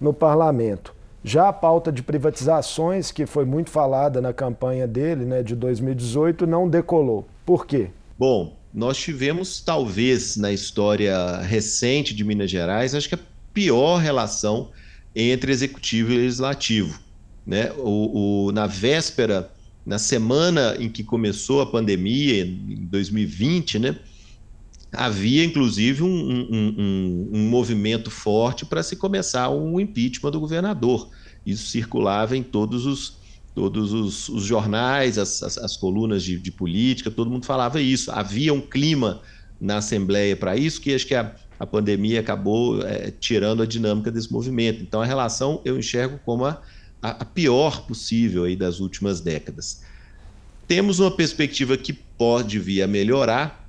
no 0.00 0.12
parlamento. 0.12 0.93
Já 1.24 1.48
a 1.48 1.52
pauta 1.52 1.90
de 1.90 2.02
privatizações, 2.02 3.10
que 3.10 3.24
foi 3.24 3.46
muito 3.46 3.70
falada 3.70 4.20
na 4.20 4.32
campanha 4.32 4.86
dele 4.86 5.24
né, 5.24 5.42
de 5.42 5.56
2018, 5.56 6.46
não 6.46 6.68
decolou. 6.68 7.26
Por 7.46 7.66
quê? 7.66 7.88
Bom, 8.18 8.54
nós 8.72 8.98
tivemos, 8.98 9.60
talvez, 9.60 10.36
na 10.36 10.52
história 10.52 11.38
recente 11.38 12.14
de 12.14 12.22
Minas 12.22 12.50
Gerais, 12.50 12.94
acho 12.94 13.08
que 13.08 13.14
a 13.14 13.20
pior 13.54 13.96
relação 13.96 14.68
entre 15.16 15.50
executivo 15.50 16.12
e 16.12 16.18
legislativo. 16.18 17.00
Né? 17.46 17.72
O, 17.78 18.48
o 18.48 18.52
na 18.52 18.66
véspera 18.66 19.50
na 19.84 19.98
semana 19.98 20.76
em 20.78 20.88
que 20.88 21.02
começou 21.02 21.60
a 21.60 21.66
pandemia, 21.66 22.44
em 22.44 22.86
2020, 22.90 23.78
né, 23.78 23.96
havia 24.96 25.44
inclusive 25.44 26.02
um, 26.02 26.08
um, 26.08 26.48
um, 26.50 27.30
um 27.32 27.48
movimento 27.48 28.10
forte 28.10 28.64
para 28.64 28.82
se 28.82 28.96
começar 28.96 29.50
um 29.50 29.78
impeachment 29.78 30.30
do 30.30 30.40
governador. 30.40 31.08
Isso 31.44 31.68
circulava 31.68 32.36
em 32.36 32.42
todos 32.42 32.86
os, 32.86 33.18
todos 33.54 33.92
os, 33.92 34.28
os 34.28 34.44
jornais, 34.44 35.18
as, 35.18 35.42
as, 35.42 35.58
as 35.58 35.76
colunas 35.76 36.22
de, 36.22 36.38
de, 36.38 36.50
política, 36.50 37.10
todo 37.10 37.30
mundo 37.30 37.46
falava 37.46 37.80
isso. 37.80 38.10
Havia 38.10 38.52
um 38.52 38.60
clima 38.60 39.20
na 39.60 39.78
Assembleia 39.78 40.34
para 40.34 40.56
isso, 40.56 40.80
que 40.80 40.94
acho 40.94 41.06
que 41.06 41.14
a, 41.14 41.34
a 41.58 41.66
pandemia 41.66 42.20
acabou 42.20 42.82
é, 42.82 43.10
tirando 43.10 43.62
a 43.62 43.66
dinâmica 43.66 44.10
desse 44.10 44.32
movimento. 44.32 44.82
Então, 44.82 45.00
a 45.00 45.06
relação 45.06 45.60
eu 45.64 45.78
enxergo 45.78 46.18
como 46.24 46.44
a, 46.44 46.60
a, 47.00 47.24
pior 47.24 47.86
possível 47.86 48.44
aí 48.44 48.56
das 48.56 48.80
últimas 48.80 49.20
décadas. 49.20 49.82
Temos 50.66 50.98
uma 50.98 51.10
perspectiva 51.10 51.76
que 51.76 51.92
pode 51.92 52.58
vir 52.58 52.82
a 52.82 52.86
melhorar 52.86 53.63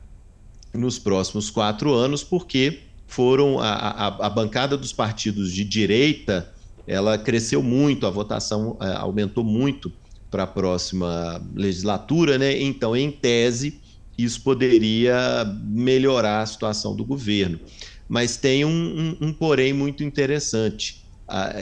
nos 0.77 1.00
próximos 1.00 1.50
quatro 1.50 1.94
anos, 1.94 2.24
porque 2.24 2.79
foram 3.08 3.60
a, 3.60 3.70
a, 3.70 4.08
a 4.27 4.29
bancada 4.29 4.75
dos 4.75 4.91
partidos 4.91 5.51
de 5.53 5.63
direita 5.63 6.51
ela 6.88 7.17
cresceu 7.17 7.63
muito, 7.63 8.05
a 8.05 8.12
votação 8.12 8.77
é, 8.79 8.96
aumentou 8.98 9.44
muito 9.44 9.91
para 10.29 10.44
a 10.44 10.48
próxima 10.48 11.41
legislatura, 11.55 12.38
né? 12.38 12.62
Então, 12.62 12.96
em 12.96 13.10
tese, 13.12 13.79
isso 14.17 14.41
poderia 14.41 15.44
melhorar 15.63 16.41
a 16.41 16.46
situação 16.46 16.96
do 16.96 17.03
governo. 17.03 17.60
Mas 18.08 18.38
tem 18.38 18.63
um, 18.63 18.70
um, 18.70 19.27
um 19.27 19.34
porém 19.34 19.74
muito 19.74 20.03
interessante 20.03 21.05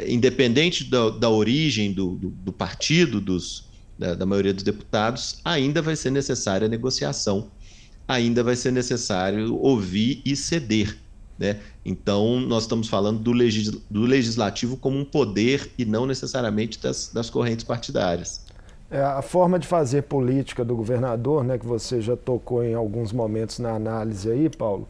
independente 0.08 0.84
da, 0.84 1.10
da 1.10 1.30
origem 1.30 1.94
do, 1.94 2.16
do, 2.16 2.30
do 2.30 2.52
partido, 2.52 3.22
dos, 3.22 3.66
da, 3.98 4.14
da, 4.14 4.26
maioria 4.26 4.54
dos 4.54 4.64
deputados, 4.64 5.40
ainda 5.44 5.82
vai 5.82 5.96
ser 5.96 6.12
necessária 6.12 6.66
a 6.66 6.70
negociação, 6.70 7.50
ainda 8.14 8.44
vai 8.44 8.56
ser 8.56 8.72
necessário 8.72 9.56
ouvir 9.56 10.22
e 10.26 10.36
ceder. 10.36 10.98
Né? 11.38 11.60
Então, 11.84 12.40
nós 12.40 12.64
estamos 12.64 12.88
falando 12.88 13.20
do, 13.20 13.32
legis, 13.32 13.70
do 13.70 14.02
legislativo 14.02 14.78
como 14.78 14.98
um 14.98 15.06
poder 15.06 15.72
e 15.78 15.84
não 15.84 16.06
necessariamente 16.06 16.80
das, 16.82 17.10
das 17.14 17.30
correntes 17.30 17.66
partidárias. 17.66 18.46
É, 18.90 19.02
a 19.02 19.22
forma 19.22 19.58
de 19.58 19.66
fazer 19.66 20.04
política 20.04 20.64
do 20.64 20.76
governador, 20.76 21.44
né, 21.44 21.58
que 21.58 21.66
você 21.66 22.00
já 22.00 22.16
tocou 22.16 22.64
em 22.64 22.76
alguns 22.76 23.12
momentos 23.12 23.58
na 23.58 23.72
análise 23.72 24.30
aí, 24.30 24.50
Paulo, 24.50 24.88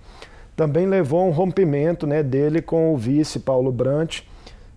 também 0.55 0.85
levou 0.85 1.21
a 1.21 1.25
um 1.25 1.31
rompimento 1.31 2.05
né, 2.05 2.21
dele 2.21 2.61
com 2.61 2.93
o 2.93 2.97
vice 2.97 3.39
Paulo 3.39 3.71
Brant, 3.71 4.21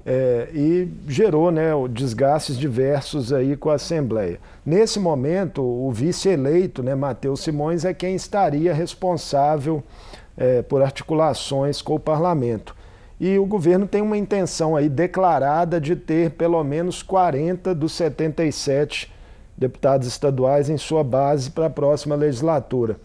é, 0.08 0.48
e 0.54 0.88
gerou 1.08 1.50
né, 1.50 1.70
desgastes 1.90 2.56
diversos 2.56 3.32
aí 3.32 3.56
com 3.56 3.70
a 3.70 3.74
Assembleia. 3.74 4.38
Nesse 4.64 5.00
momento, 5.00 5.60
o 5.60 5.90
vice-eleito, 5.90 6.80
né, 6.80 6.94
Matheus 6.94 7.40
Simões, 7.40 7.84
é 7.84 7.92
quem 7.92 8.14
estaria 8.14 8.72
responsável 8.72 9.82
é, 10.36 10.62
por 10.62 10.80
articulações 10.80 11.82
com 11.82 11.96
o 11.96 12.00
parlamento. 12.00 12.76
E 13.18 13.36
o 13.36 13.46
governo 13.46 13.88
tem 13.88 14.00
uma 14.00 14.16
intenção 14.16 14.76
aí 14.76 14.88
declarada 14.88 15.80
de 15.80 15.96
ter 15.96 16.30
pelo 16.30 16.62
menos 16.62 17.02
40 17.02 17.74
dos 17.74 17.92
77 17.92 19.12
deputados 19.56 20.06
estaduais 20.06 20.70
em 20.70 20.76
sua 20.76 21.02
base 21.02 21.50
para 21.50 21.66
a 21.66 21.70
próxima 21.70 22.14
legislatura. 22.14 23.00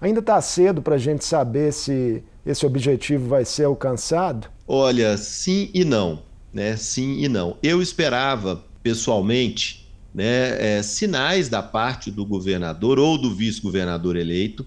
Ainda 0.00 0.20
está 0.20 0.40
cedo 0.40 0.80
para 0.80 0.94
a 0.94 0.98
gente 0.98 1.24
saber 1.24 1.72
se 1.72 2.22
esse 2.44 2.66
objetivo 2.66 3.28
vai 3.28 3.44
ser 3.46 3.64
alcançado? 3.64 4.46
Olha, 4.68 5.16
sim 5.16 5.70
e 5.72 5.84
não 5.84 6.25
né? 6.56 6.74
Sim 6.74 7.22
e 7.22 7.28
não. 7.28 7.58
Eu 7.62 7.82
esperava, 7.82 8.64
pessoalmente, 8.82 9.86
né, 10.14 10.78
é, 10.78 10.82
sinais 10.82 11.50
da 11.50 11.62
parte 11.62 12.10
do 12.10 12.24
governador 12.24 12.98
ou 12.98 13.18
do 13.18 13.34
vice-governador 13.34 14.16
eleito 14.16 14.66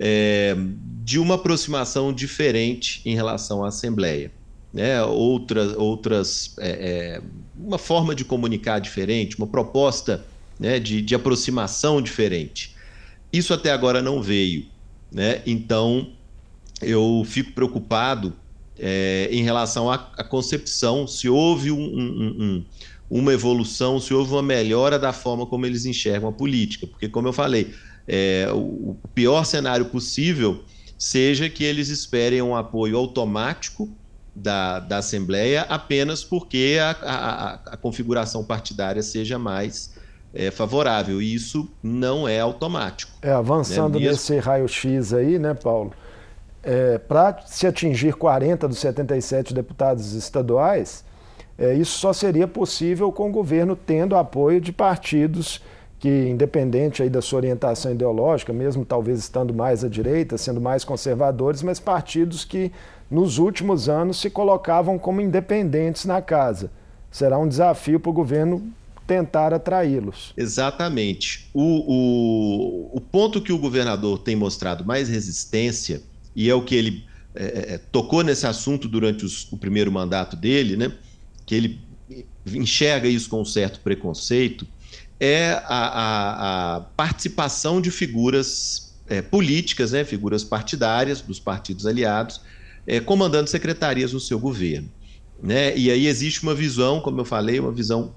é, 0.00 0.56
de 1.04 1.18
uma 1.18 1.34
aproximação 1.34 2.14
diferente 2.14 3.02
em 3.04 3.14
relação 3.14 3.62
à 3.62 3.68
Assembleia. 3.68 4.32
Né? 4.72 5.02
Outras, 5.02 5.76
outras 5.76 6.54
é, 6.58 6.70
é 6.70 7.22
uma 7.54 7.76
forma 7.76 8.14
de 8.14 8.24
comunicar 8.24 8.78
diferente, 8.78 9.36
uma 9.36 9.46
proposta 9.46 10.24
né, 10.58 10.80
de, 10.80 11.02
de 11.02 11.14
aproximação 11.14 12.00
diferente. 12.00 12.74
Isso 13.30 13.52
até 13.52 13.70
agora 13.70 14.00
não 14.00 14.22
veio. 14.22 14.64
Né? 15.12 15.42
Então, 15.46 16.08
eu 16.80 17.22
fico 17.26 17.52
preocupado 17.52 18.32
é, 18.78 19.28
em 19.30 19.42
relação 19.42 19.90
à, 19.90 19.94
à, 20.16 20.24
concepção, 20.24 21.06
se 21.06 21.28
houve 21.28 21.70
um, 21.70 21.80
um, 21.80 22.36
um, 22.40 22.64
uma 23.10 23.32
evolução, 23.32 23.98
se 23.98 24.14
houve 24.14 24.32
uma 24.32 24.42
melhora 24.42 24.98
da 24.98 25.12
forma 25.12 25.46
como 25.46 25.66
eles 25.66 25.84
enxergam 25.84 26.28
a 26.28 26.32
política. 26.32 26.86
Porque, 26.86 27.08
como 27.08 27.28
eu 27.28 27.32
falei, 27.32 27.74
é, 28.06 28.48
o, 28.52 28.56
o 28.56 28.96
pior 29.14 29.44
cenário 29.44 29.86
possível 29.86 30.62
seja 30.96 31.48
que 31.48 31.64
eles 31.64 31.88
esperem 31.88 32.42
um 32.42 32.56
apoio 32.56 32.96
automático 32.96 33.88
da, 34.34 34.78
da 34.78 34.98
Assembleia 34.98 35.62
apenas 35.62 36.22
porque 36.22 36.78
a, 36.80 36.90
a, 36.90 37.54
a 37.72 37.76
configuração 37.76 38.44
partidária 38.44 39.02
seja 39.02 39.38
mais 39.38 39.94
é, 40.32 40.50
favorável. 40.50 41.20
E 41.20 41.34
isso 41.34 41.68
não 41.82 42.28
é 42.28 42.40
automático. 42.40 43.12
É, 43.22 43.30
avançando 43.30 43.98
né? 43.98 44.08
nesse 44.08 44.38
raio-x 44.38 45.12
aí, 45.12 45.38
né, 45.38 45.54
Paulo? 45.54 45.92
É, 46.70 46.98
Para 46.98 47.40
se 47.46 47.66
atingir 47.66 48.14
40 48.14 48.68
dos 48.68 48.78
77 48.78 49.54
deputados 49.54 50.12
estaduais, 50.12 51.02
é, 51.56 51.72
isso 51.72 51.98
só 51.98 52.12
seria 52.12 52.46
possível 52.46 53.10
com 53.10 53.30
o 53.30 53.32
governo 53.32 53.74
tendo 53.74 54.14
apoio 54.14 54.60
de 54.60 54.70
partidos 54.70 55.62
que, 55.98 56.28
independente 56.28 57.02
aí 57.02 57.08
da 57.08 57.22
sua 57.22 57.38
orientação 57.38 57.90
ideológica, 57.90 58.52
mesmo 58.52 58.84
talvez 58.84 59.18
estando 59.18 59.54
mais 59.54 59.82
à 59.82 59.88
direita, 59.88 60.36
sendo 60.36 60.60
mais 60.60 60.84
conservadores, 60.84 61.62
mas 61.62 61.80
partidos 61.80 62.44
que 62.44 62.70
nos 63.10 63.38
últimos 63.38 63.88
anos 63.88 64.20
se 64.20 64.28
colocavam 64.28 64.98
como 64.98 65.22
independentes 65.22 66.04
na 66.04 66.20
casa. 66.20 66.70
Será 67.10 67.38
um 67.38 67.48
desafio 67.48 67.98
para 67.98 68.10
o 68.10 68.12
governo 68.12 68.62
tentar 69.06 69.54
atraí-los. 69.54 70.34
Exatamente. 70.36 71.48
O, 71.54 71.62
o, 71.62 72.96
o, 72.98 73.00
ponto 73.00 73.40
que 73.40 73.52
o 73.54 73.58
governador 73.58 74.18
tem 74.18 74.36
mostrado 74.36 74.84
mais 74.84 75.08
resistência, 75.08 76.02
e 76.38 76.48
é 76.48 76.54
o 76.54 76.62
que 76.62 76.76
ele 76.76 77.04
é, 77.34 77.44
é, 77.44 77.74
é, 77.74 77.78
tocou 77.78 78.22
nesse 78.22 78.46
assunto 78.46 78.86
durante 78.86 79.24
os, 79.24 79.50
o 79.50 79.56
primeiro 79.56 79.90
mandato 79.90 80.36
dele, 80.36 80.76
né, 80.76 80.92
que 81.44 81.52
ele 81.52 81.80
enxerga 82.46 83.08
isso 83.08 83.28
com 83.28 83.40
um 83.40 83.44
certo 83.44 83.80
preconceito, 83.80 84.64
é 85.18 85.50
a, 85.50 85.64
a, 85.66 86.76
a 86.76 86.80
participação 86.80 87.80
de 87.80 87.90
figuras 87.90 88.94
é, 89.08 89.20
políticas, 89.20 89.90
né, 89.90 90.04
figuras 90.04 90.44
partidárias 90.44 91.20
dos 91.20 91.40
partidos 91.40 91.86
aliados, 91.86 92.40
é, 92.86 93.00
comandando 93.00 93.50
secretarias 93.50 94.12
no 94.12 94.20
seu 94.20 94.38
governo. 94.38 94.88
Né? 95.42 95.76
E 95.76 95.90
aí 95.90 96.06
existe 96.06 96.44
uma 96.44 96.54
visão, 96.54 97.00
como 97.00 97.20
eu 97.20 97.24
falei, 97.24 97.58
uma 97.58 97.72
visão 97.72 98.14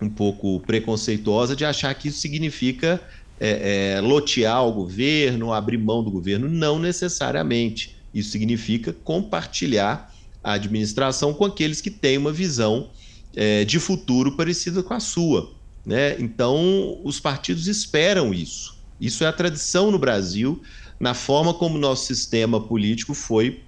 um 0.00 0.08
pouco 0.08 0.60
preconceituosa 0.60 1.56
de 1.56 1.64
achar 1.64 1.92
que 1.94 2.06
isso 2.06 2.20
significa 2.20 3.00
é, 3.40 3.96
é, 3.96 4.00
lotear 4.00 4.66
o 4.66 4.72
governo, 4.72 5.52
abrir 5.52 5.78
mão 5.78 6.02
do 6.02 6.10
governo. 6.10 6.48
Não 6.48 6.78
necessariamente. 6.78 7.96
Isso 8.12 8.30
significa 8.30 8.92
compartilhar 8.92 10.12
a 10.42 10.52
administração 10.52 11.32
com 11.34 11.44
aqueles 11.44 11.80
que 11.80 11.90
têm 11.90 12.18
uma 12.18 12.32
visão 12.32 12.90
é, 13.34 13.64
de 13.64 13.78
futuro 13.78 14.36
parecida 14.36 14.82
com 14.82 14.94
a 14.94 15.00
sua. 15.00 15.52
Né? 15.84 16.16
Então, 16.18 17.00
os 17.04 17.20
partidos 17.20 17.66
esperam 17.66 18.32
isso. 18.32 18.76
Isso 19.00 19.24
é 19.24 19.26
a 19.26 19.32
tradição 19.32 19.90
no 19.90 19.98
Brasil, 19.98 20.60
na 20.98 21.14
forma 21.14 21.54
como 21.54 21.78
nosso 21.78 22.06
sistema 22.06 22.60
político 22.60 23.14
foi 23.14 23.62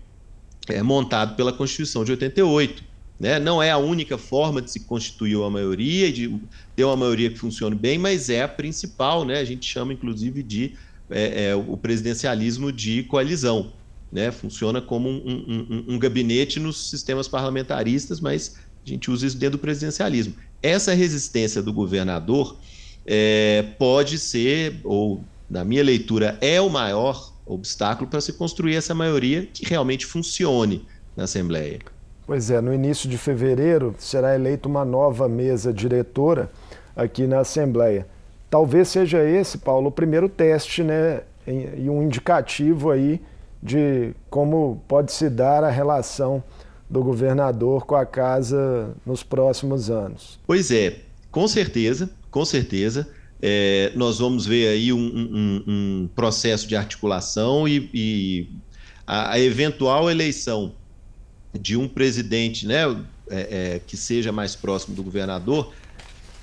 é, 0.69 0.83
montado 0.83 1.37
pela 1.37 1.53
Constituição 1.53 2.05
de 2.05 2.13
88. 2.13 2.90
Né? 3.21 3.39
Não 3.39 3.63
é 3.63 3.71
a 3.71 3.77
única 3.77 4.17
forma 4.17 4.63
de 4.63 4.71
se 4.71 4.81
constituir 4.81 5.37
uma 5.37 5.51
maioria 5.51 6.11
de 6.11 6.35
ter 6.75 6.85
uma 6.85 6.97
maioria 6.97 7.29
que 7.29 7.39
funcione 7.39 7.77
bem, 7.77 7.99
mas 7.99 8.31
é 8.31 8.43
a 8.43 8.49
principal. 8.49 9.27
Né? 9.27 9.39
A 9.39 9.45
gente 9.45 9.67
chama, 9.67 9.93
inclusive, 9.93 10.43
de 10.43 10.73
é, 11.11 11.49
é, 11.49 11.55
o 11.55 11.77
presidencialismo 11.77 12.73
de 12.73 13.03
coalizão. 13.03 13.73
Né? 14.11 14.31
Funciona 14.33 14.81
como 14.81 15.11
um, 15.11 15.67
um, 15.69 15.95
um, 15.95 15.99
gabinete 15.99 16.59
nos 16.59 16.89
sistemas 16.89 17.29
parlamentaristas, 17.29 18.21
mas 18.21 18.57
a 18.85 18.89
gente 18.89 19.11
usa 19.11 19.27
isso 19.27 19.37
dentro 19.37 19.59
do 19.59 19.61
presidencialismo. 19.61 20.35
Essa 20.63 20.95
resistência 20.95 21.63
do 21.63 21.75
governador 21.75 22.57
é, 23.05 23.67
pode 23.79 24.19
ser, 24.19 24.81
ou 24.83 25.23
na 25.49 25.63
minha 25.63 25.85
leitura, 25.85 26.39
é 26.41 26.59
o 26.59 26.71
maior 26.71 27.35
obstáculo 27.45 28.09
para 28.09 28.21
se 28.21 28.33
construir 28.33 28.77
essa 28.77 28.95
maioria 28.95 29.47
que 29.53 29.67
realmente 29.67 30.07
funcione 30.07 30.87
na 31.15 31.25
Assembleia. 31.25 31.81
Pois 32.31 32.49
é, 32.49 32.61
no 32.61 32.73
início 32.73 33.09
de 33.09 33.19
fevereiro 33.19 33.93
será 33.99 34.37
eleita 34.37 34.69
uma 34.69 34.85
nova 34.85 35.29
mesa 35.29 35.73
diretora 35.73 36.49
aqui 36.95 37.27
na 37.27 37.41
Assembleia. 37.41 38.07
Talvez 38.49 38.87
seja 38.87 39.21
esse, 39.25 39.59
Paulo, 39.59 39.89
o 39.89 39.91
primeiro 39.91 40.29
teste, 40.29 40.85
né, 40.85 41.23
e 41.45 41.91
um 41.91 42.01
indicativo 42.01 42.93
aí 42.93 43.21
de 43.61 44.13
como 44.31 44.81
pode 44.87 45.11
se 45.11 45.29
dar 45.29 45.65
a 45.65 45.71
relação 45.71 46.41
do 46.89 47.03
governador 47.03 47.85
com 47.85 47.97
a 47.97 48.07
casa 48.07 48.95
nos 49.05 49.25
próximos 49.25 49.91
anos. 49.91 50.39
Pois 50.47 50.71
é, 50.71 50.99
com 51.33 51.49
certeza, 51.49 52.09
com 52.31 52.45
certeza. 52.45 53.09
É, 53.43 53.91
nós 53.97 54.21
vamos 54.21 54.47
ver 54.47 54.69
aí 54.69 54.93
um, 54.93 55.01
um, 55.01 55.65
um 55.67 56.09
processo 56.15 56.69
de 56.69 56.77
articulação 56.77 57.67
e, 57.67 57.91
e 57.93 58.49
a, 59.05 59.33
a 59.33 59.41
eventual 59.41 60.09
eleição 60.09 60.79
de 61.59 61.77
um 61.77 61.89
presidente 61.89 62.67
né, 62.67 62.85
é, 63.29 63.75
é, 63.75 63.81
que 63.87 63.97
seja 63.97 64.33
mais 64.33 64.55
próximo 64.55 64.95
do 64.95 65.03
governador, 65.03 65.73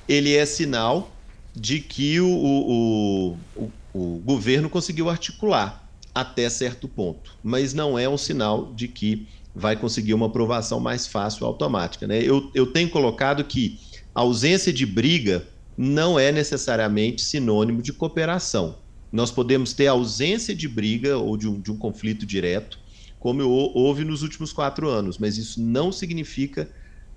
ele 0.08 0.36
é 0.36 0.46
sinal 0.46 1.12
de 1.56 1.80
que 1.80 2.20
o, 2.20 2.30
o, 2.30 3.38
o, 3.56 3.72
o 3.94 4.22
governo 4.24 4.70
conseguiu 4.70 5.10
articular 5.10 5.88
até 6.14 6.50
certo 6.50 6.88
ponto, 6.88 7.36
mas 7.44 7.74
não 7.74 7.98
é 7.98 8.08
um 8.10 8.18
sinal 8.18 8.74
de 8.74 8.88
que 8.88 9.28
vai 9.54 9.76
conseguir 9.76 10.14
uma 10.14 10.28
aprovação 10.28 10.80
mais 10.80 11.08
fácil 11.08 11.46
automática. 11.46 12.06
Né? 12.08 12.22
Eu, 12.22 12.52
eu 12.54 12.68
tenho 12.68 12.90
colocado 12.90 13.44
que 13.44 13.80
a 14.14 14.22
ausência 14.22 14.72
de 14.72 14.86
briga 14.86 15.48
não 15.78 16.20
é 16.20 16.32
necessariamente 16.32 17.22
sinônimo 17.22 17.82
de 17.82 17.94
cooperação. 17.94 18.78
Nós 19.12 19.32
podemos 19.32 19.74
ter 19.74 19.88
ausência 19.88 20.56
de 20.56 20.68
briga 20.68 21.18
ou 21.18 21.38
de 21.38 21.48
um, 21.48 21.60
de 21.60 21.72
um 21.72 21.78
conflito 21.78 22.26
direto, 22.26 22.80
como 23.20 23.44
houve 23.44 24.04
nos 24.04 24.22
últimos 24.22 24.54
quatro 24.54 24.90
anos, 24.90 25.18
mas 25.18 25.38
isso 25.38 25.62
não 25.62 25.92
significa 25.92 26.70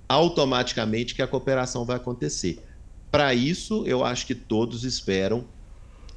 automaticamente 0.08 1.14
que 1.14 1.22
a 1.22 1.26
cooperação 1.26 1.84
vai 1.84 1.96
acontecer. 1.96 2.58
Para 3.10 3.34
isso, 3.34 3.84
eu 3.86 4.04
acho 4.04 4.26
que 4.26 4.34
todos 4.34 4.84
esperam 4.84 5.44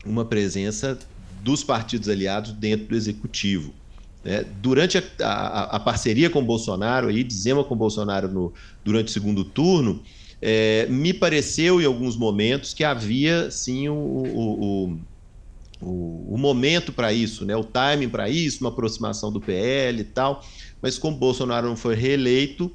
uma 0.06 0.26
presença 0.26 0.98
dos 1.42 1.64
partidos 1.64 2.08
aliados 2.08 2.52
dentro 2.54 2.88
do 2.88 2.96
executivo. 2.96 3.74
Né? 4.24 4.46
Durante 4.62 4.98
a, 4.98 5.04
a, 5.22 5.64
a, 5.76 5.80
parceria 5.80 6.30
com 6.30 6.44
Bolsonaro, 6.44 7.10
aí, 7.10 7.24
dizemos 7.24 7.68
com 7.68 7.76
Bolsonaro 7.76 8.28
no, 8.30 8.54
durante 8.84 9.08
o 9.08 9.12
segundo 9.12 9.44
turno, 9.44 10.02
é, 10.42 10.88
me 10.88 11.14
pareceu 11.14 11.82
em 11.82 11.86
alguns 11.86 12.16
momentos 12.16 12.74
que 12.74 12.84
havia 12.84 13.52
sim 13.52 13.90
o, 13.90 13.96
o 13.96 14.98
o, 15.86 16.34
o 16.34 16.38
momento 16.38 16.92
para 16.92 17.12
isso, 17.12 17.46
né? 17.46 17.56
o 17.56 17.64
timing 17.64 18.10
para 18.10 18.30
isso, 18.30 18.62
uma 18.62 18.70
aproximação 18.70 19.32
do 19.32 19.40
PL 19.40 20.02
e 20.02 20.04
tal. 20.04 20.44
Mas 20.82 20.98
como 20.98 21.18
Bolsonaro 21.18 21.68
não 21.68 21.76
foi 21.76 21.96
reeleito, 21.96 22.72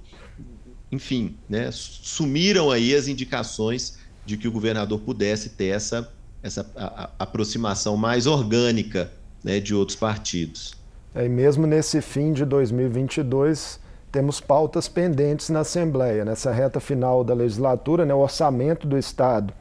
enfim, 0.91 1.37
né? 1.49 1.71
sumiram 1.73 2.71
aí 2.71 2.95
as 2.95 3.09
indicações 3.09 3.99
de 4.25 4.37
que 4.37 4.47
o 4.47 4.53
governador 4.53 5.01
pudesse 5.01 5.51
ter 5.51 5.69
essa, 5.69 6.13
essa 6.43 6.71
a, 6.77 7.05
a 7.05 7.11
aproximação 7.19 7.97
mais 7.97 8.27
orgânica 8.27 9.11
né, 9.43 9.61
de 9.61 9.75
outros 9.75 9.97
partidos. 9.97 10.75
É, 11.15 11.25
e 11.25 11.29
mesmo 11.29 11.67
nesse 11.67 12.01
fim 12.01 12.33
de 12.33 12.45
2022, 12.45 13.81
temos 14.13 14.41
pautas 14.41 14.89
pendentes 14.89 15.49
na 15.49 15.61
Assembleia. 15.61 16.25
Nessa 16.25 16.53
reta 16.53 16.81
final 16.81 17.25
da 17.25 17.35
legislatura, 17.35 18.05
né, 18.05 18.15
o 18.15 18.19
orçamento 18.19 18.87
do 18.87 18.99
Estado 18.99 19.53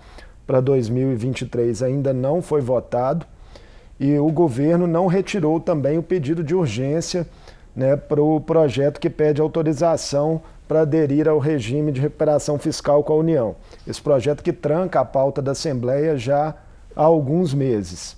para 0.46 0.62
2023 0.62 1.84
ainda 1.84 2.14
não 2.14 2.42
foi 2.42 2.62
votado 2.62 3.26
e 4.00 4.18
o 4.18 4.32
governo 4.32 4.86
não 4.86 5.08
retirou 5.08 5.60
também 5.60 5.98
o 5.98 6.04
pedido 6.04 6.44
de 6.44 6.54
urgência 6.54 7.28
né, 7.76 7.96
para 7.96 8.22
o 8.22 8.40
projeto 8.40 9.00
que 9.00 9.10
pede 9.10 9.42
autorização 9.42 10.42
para 10.68 10.82
aderir 10.82 11.28
ao 11.28 11.40
regime 11.40 11.92
de 11.92 12.02
recuperação 12.02 12.60
fiscal 12.60 13.04
com 13.04 13.14
a 13.14 13.18
União. 13.18 13.56
Esse 13.88 14.02
projeto 14.02 14.44
que 14.44 14.52
tranca 14.52 15.00
a 15.00 15.06
pauta 15.06 15.42
da 15.42 15.52
Assembleia 15.52 16.18
já 16.18 16.56
há 16.96 17.04
alguns 17.04 17.54
meses. 17.54 18.18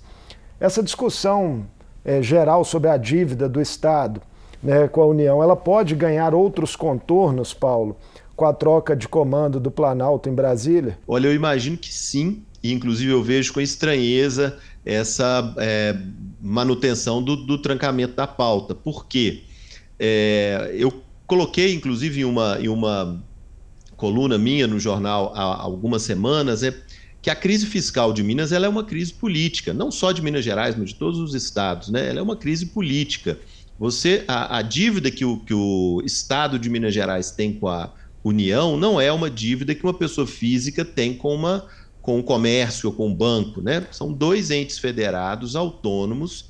Essa 0.58 0.82
discussão 0.82 1.64
é, 2.04 2.20
geral 2.22 2.64
sobre 2.64 2.90
a 2.90 2.96
dívida 2.96 3.48
do 3.48 3.60
Estado 3.60 4.20
né, 4.62 4.88
com 4.88 5.00
a 5.02 5.06
União, 5.06 5.42
ela 5.42 5.56
pode 5.56 5.94
ganhar 5.94 6.34
outros 6.34 6.76
contornos, 6.76 7.54
Paulo, 7.54 7.96
com 8.36 8.44
a 8.44 8.52
troca 8.52 8.96
de 8.96 9.08
comando 9.08 9.60
do 9.60 9.70
Planalto 9.70 10.28
em 10.28 10.34
Brasília? 10.34 10.98
Olha, 11.06 11.28
eu 11.28 11.34
imagino 11.34 11.76
que 11.76 11.92
sim, 11.92 12.42
e 12.62 12.72
inclusive 12.72 13.12
eu 13.12 13.22
vejo 13.22 13.52
com 13.52 13.60
estranheza 13.60 14.58
essa 14.84 15.54
é, 15.58 15.96
manutenção 16.40 17.22
do, 17.22 17.36
do, 17.36 17.58
trancamento 17.58 18.14
da 18.14 18.26
pauta. 18.26 18.74
Por 18.74 19.06
quê? 19.06 19.42
É, 19.98 20.74
eu 20.74 21.02
coloquei, 21.26 21.74
inclusive, 21.74 22.20
em 22.20 22.24
uma, 22.24 22.58
em 22.60 22.68
uma 22.68 23.22
coluna 23.96 24.38
minha 24.38 24.66
no 24.66 24.80
jornal 24.80 25.32
há 25.34 25.60
algumas 25.60 26.02
semanas, 26.02 26.62
é, 26.62 26.74
que 27.20 27.28
a 27.28 27.36
crise 27.36 27.66
fiscal 27.66 28.12
de 28.12 28.22
Minas 28.22 28.50
ela 28.50 28.64
é 28.64 28.68
uma 28.68 28.82
crise 28.82 29.12
política, 29.12 29.74
não 29.74 29.90
só 29.90 30.10
de 30.10 30.22
Minas 30.22 30.44
Gerais, 30.44 30.74
mas 30.76 30.90
de 30.90 30.94
todos 30.94 31.20
os 31.20 31.34
estados. 31.34 31.90
Né? 31.90 32.08
Ela 32.08 32.20
é 32.20 32.22
uma 32.22 32.36
crise 32.36 32.66
política. 32.66 33.38
Você, 33.78 34.24
a, 34.26 34.58
a 34.58 34.62
dívida 34.62 35.10
que 35.10 35.24
o, 35.24 35.38
que 35.40 35.54
o 35.54 36.02
Estado 36.04 36.58
de 36.58 36.70
Minas 36.70 36.94
Gerais 36.94 37.30
tem 37.30 37.52
com 37.52 37.68
a 37.68 37.92
União 38.24 38.76
não 38.76 39.00
é 39.00 39.10
uma 39.12 39.30
dívida 39.30 39.74
que 39.74 39.84
uma 39.84 39.94
pessoa 39.94 40.26
física 40.26 40.84
tem 40.84 41.14
com 41.14 41.34
uma 41.34 41.66
com 42.02 42.18
o 42.18 42.22
comércio 42.22 42.88
ou 42.88 42.94
com 42.94 43.10
o 43.10 43.14
banco, 43.14 43.60
né? 43.60 43.86
São 43.92 44.12
dois 44.12 44.50
entes 44.50 44.78
federados 44.78 45.54
autônomos 45.54 46.46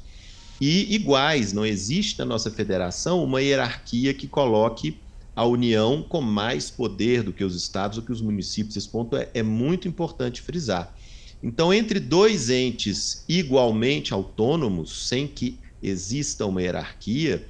e 0.61 0.95
iguais. 0.95 1.53
Não 1.53 1.67
existe 1.67 2.19
na 2.19 2.25
nossa 2.25 2.51
federação 2.51 3.25
uma 3.25 3.43
hierarquia 3.43 4.15
que 4.15 4.27
coloque 4.27 4.99
a 5.35 5.45
União 5.45 6.03
com 6.03 6.21
mais 6.21 6.71
poder 6.71 7.23
do 7.23 7.33
que 7.33 7.45
os 7.45 7.57
estados 7.57 7.99
ou 7.99 8.05
que 8.05 8.13
os 8.13 8.21
municípios. 8.21 8.77
Esse 8.77 8.89
ponto 8.89 9.17
é, 9.17 9.29
é 9.35 9.43
muito 9.43 9.89
importante 9.89 10.43
frisar. 10.43 10.95
Então, 11.43 11.73
entre 11.73 11.99
dois 11.99 12.51
entes 12.51 13.25
igualmente 13.29 14.13
autônomos, 14.13 15.09
sem 15.09 15.27
que 15.27 15.59
exista 15.83 16.45
uma 16.45 16.63
hierarquia, 16.63 17.47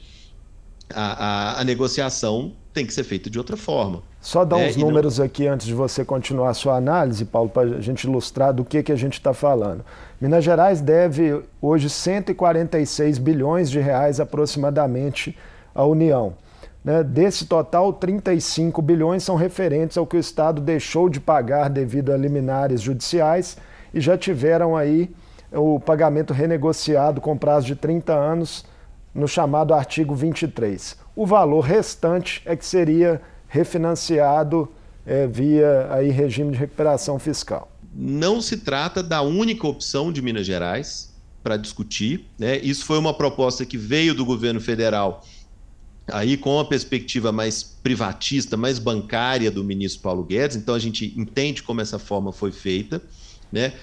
a, 0.88 1.56
a, 1.56 1.60
a 1.60 1.64
negociação 1.64 2.56
tem 2.72 2.86
que 2.86 2.94
ser 2.94 3.04
feita 3.04 3.28
de 3.28 3.38
outra 3.38 3.56
forma. 3.56 4.02
Só 4.20 4.44
dar 4.44 4.60
é, 4.60 4.68
uns 4.68 4.76
números 4.76 5.18
não... 5.18 5.24
aqui 5.24 5.46
antes 5.46 5.66
de 5.66 5.74
você 5.74 6.04
continuar 6.04 6.50
a 6.50 6.54
sua 6.54 6.76
análise, 6.76 7.24
Paulo, 7.24 7.48
para 7.48 7.76
a 7.76 7.80
gente 7.80 8.04
ilustrar 8.04 8.52
do 8.52 8.64
que, 8.64 8.82
que 8.82 8.92
a 8.92 8.96
gente 8.96 9.14
está 9.14 9.32
falando. 9.32 9.84
Minas 10.20 10.44
Gerais 10.44 10.80
deve 10.80 11.42
hoje 11.60 11.90
146 11.90 13.18
bilhões 13.18 13.70
de 13.70 13.80
reais 13.80 14.20
aproximadamente 14.20 15.36
à 15.74 15.84
União. 15.84 16.34
Né? 16.84 17.02
Desse 17.02 17.46
total, 17.46 17.92
35 17.92 18.80
bilhões 18.80 19.22
são 19.22 19.36
referentes 19.36 19.96
ao 19.96 20.06
que 20.06 20.16
o 20.16 20.20
Estado 20.20 20.60
deixou 20.60 21.08
de 21.08 21.20
pagar 21.20 21.68
devido 21.68 22.12
a 22.12 22.16
liminares 22.16 22.80
judiciais 22.80 23.56
e 23.92 24.00
já 24.00 24.16
tiveram 24.16 24.76
aí 24.76 25.10
o 25.52 25.80
pagamento 25.80 26.32
renegociado 26.32 27.20
com 27.20 27.36
prazo 27.36 27.66
de 27.66 27.74
30 27.74 28.12
anos 28.14 28.64
no 29.14 29.26
chamado 29.26 29.74
artigo 29.74 30.14
23. 30.14 30.96
O 31.20 31.26
valor 31.26 31.60
restante 31.60 32.40
é 32.46 32.56
que 32.56 32.64
seria 32.64 33.20
refinanciado 33.46 34.66
é, 35.04 35.26
via 35.26 35.86
aí 35.92 36.08
regime 36.08 36.52
de 36.52 36.56
recuperação 36.56 37.18
fiscal. 37.18 37.70
Não 37.94 38.40
se 38.40 38.56
trata 38.56 39.02
da 39.02 39.20
única 39.20 39.66
opção 39.66 40.10
de 40.10 40.22
Minas 40.22 40.46
Gerais 40.46 41.12
para 41.42 41.58
discutir. 41.58 42.24
Né? 42.38 42.56
Isso 42.60 42.86
foi 42.86 42.96
uma 42.96 43.12
proposta 43.12 43.66
que 43.66 43.76
veio 43.76 44.14
do 44.14 44.24
governo 44.24 44.62
federal 44.62 45.22
aí 46.10 46.38
com 46.38 46.58
a 46.58 46.64
perspectiva 46.64 47.30
mais 47.30 47.62
privatista, 47.62 48.56
mais 48.56 48.78
bancária 48.78 49.50
do 49.50 49.62
ministro 49.62 50.00
Paulo 50.00 50.24
Guedes. 50.24 50.56
Então 50.56 50.74
a 50.74 50.78
gente 50.78 51.12
entende 51.18 51.62
como 51.62 51.82
essa 51.82 51.98
forma 51.98 52.32
foi 52.32 52.50
feita, 52.50 53.02
né? 53.52 53.74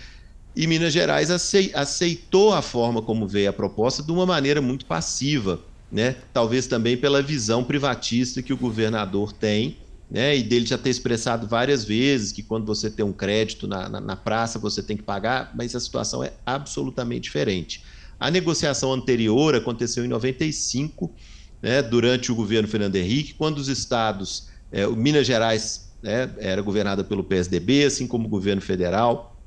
E 0.55 0.65
Minas 0.65 0.91
Gerais 0.91 1.29
aceitou 1.29 2.55
a 2.55 2.63
forma 2.63 2.99
como 2.99 3.27
veio 3.27 3.51
a 3.51 3.53
proposta 3.53 4.01
de 4.01 4.11
uma 4.11 4.25
maneira 4.25 4.59
muito 4.59 4.87
passiva, 4.87 5.59
né? 5.91 6.15
Talvez 6.33 6.67
também 6.67 6.97
pela 6.97 7.21
visão 7.21 7.63
privatista 7.63 8.41
que 8.41 8.53
o 8.53 8.57
governador 8.57 9.31
tem, 9.31 9.77
né? 10.09 10.37
E 10.37 10.43
dele 10.43 10.65
já 10.65 10.77
ter 10.77 10.89
expressado 10.89 11.47
várias 11.47 11.83
vezes 11.83 12.31
que 12.31 12.43
quando 12.43 12.65
você 12.65 12.89
tem 12.89 13.05
um 13.05 13.13
crédito 13.13 13.67
na, 13.67 13.89
na, 13.89 14.01
na 14.01 14.15
praça 14.15 14.59
você 14.59 14.81
tem 14.81 14.97
que 14.97 15.03
pagar, 15.03 15.51
mas 15.55 15.75
a 15.75 15.79
situação 15.79 16.23
é 16.23 16.33
absolutamente 16.45 17.21
diferente. 17.21 17.83
A 18.19 18.31
negociação 18.31 18.93
anterior 18.93 19.55
aconteceu 19.55 20.03
em 20.03 20.07
95, 20.07 21.13
né? 21.61 21.81
Durante 21.81 22.31
o 22.31 22.35
governo 22.35 22.67
Fernando 22.67 22.95
Henrique, 22.95 23.33
quando 23.33 23.57
os 23.57 23.67
estados, 23.67 24.49
é, 24.71 24.87
Minas 24.87 25.25
Gerais 25.25 25.91
né, 26.01 26.29
era 26.37 26.61
governada 26.61 27.03
pelo 27.03 27.23
PSDB, 27.23 27.85
assim 27.85 28.07
como 28.07 28.25
o 28.25 28.29
governo 28.29 28.61
federal 28.61 29.37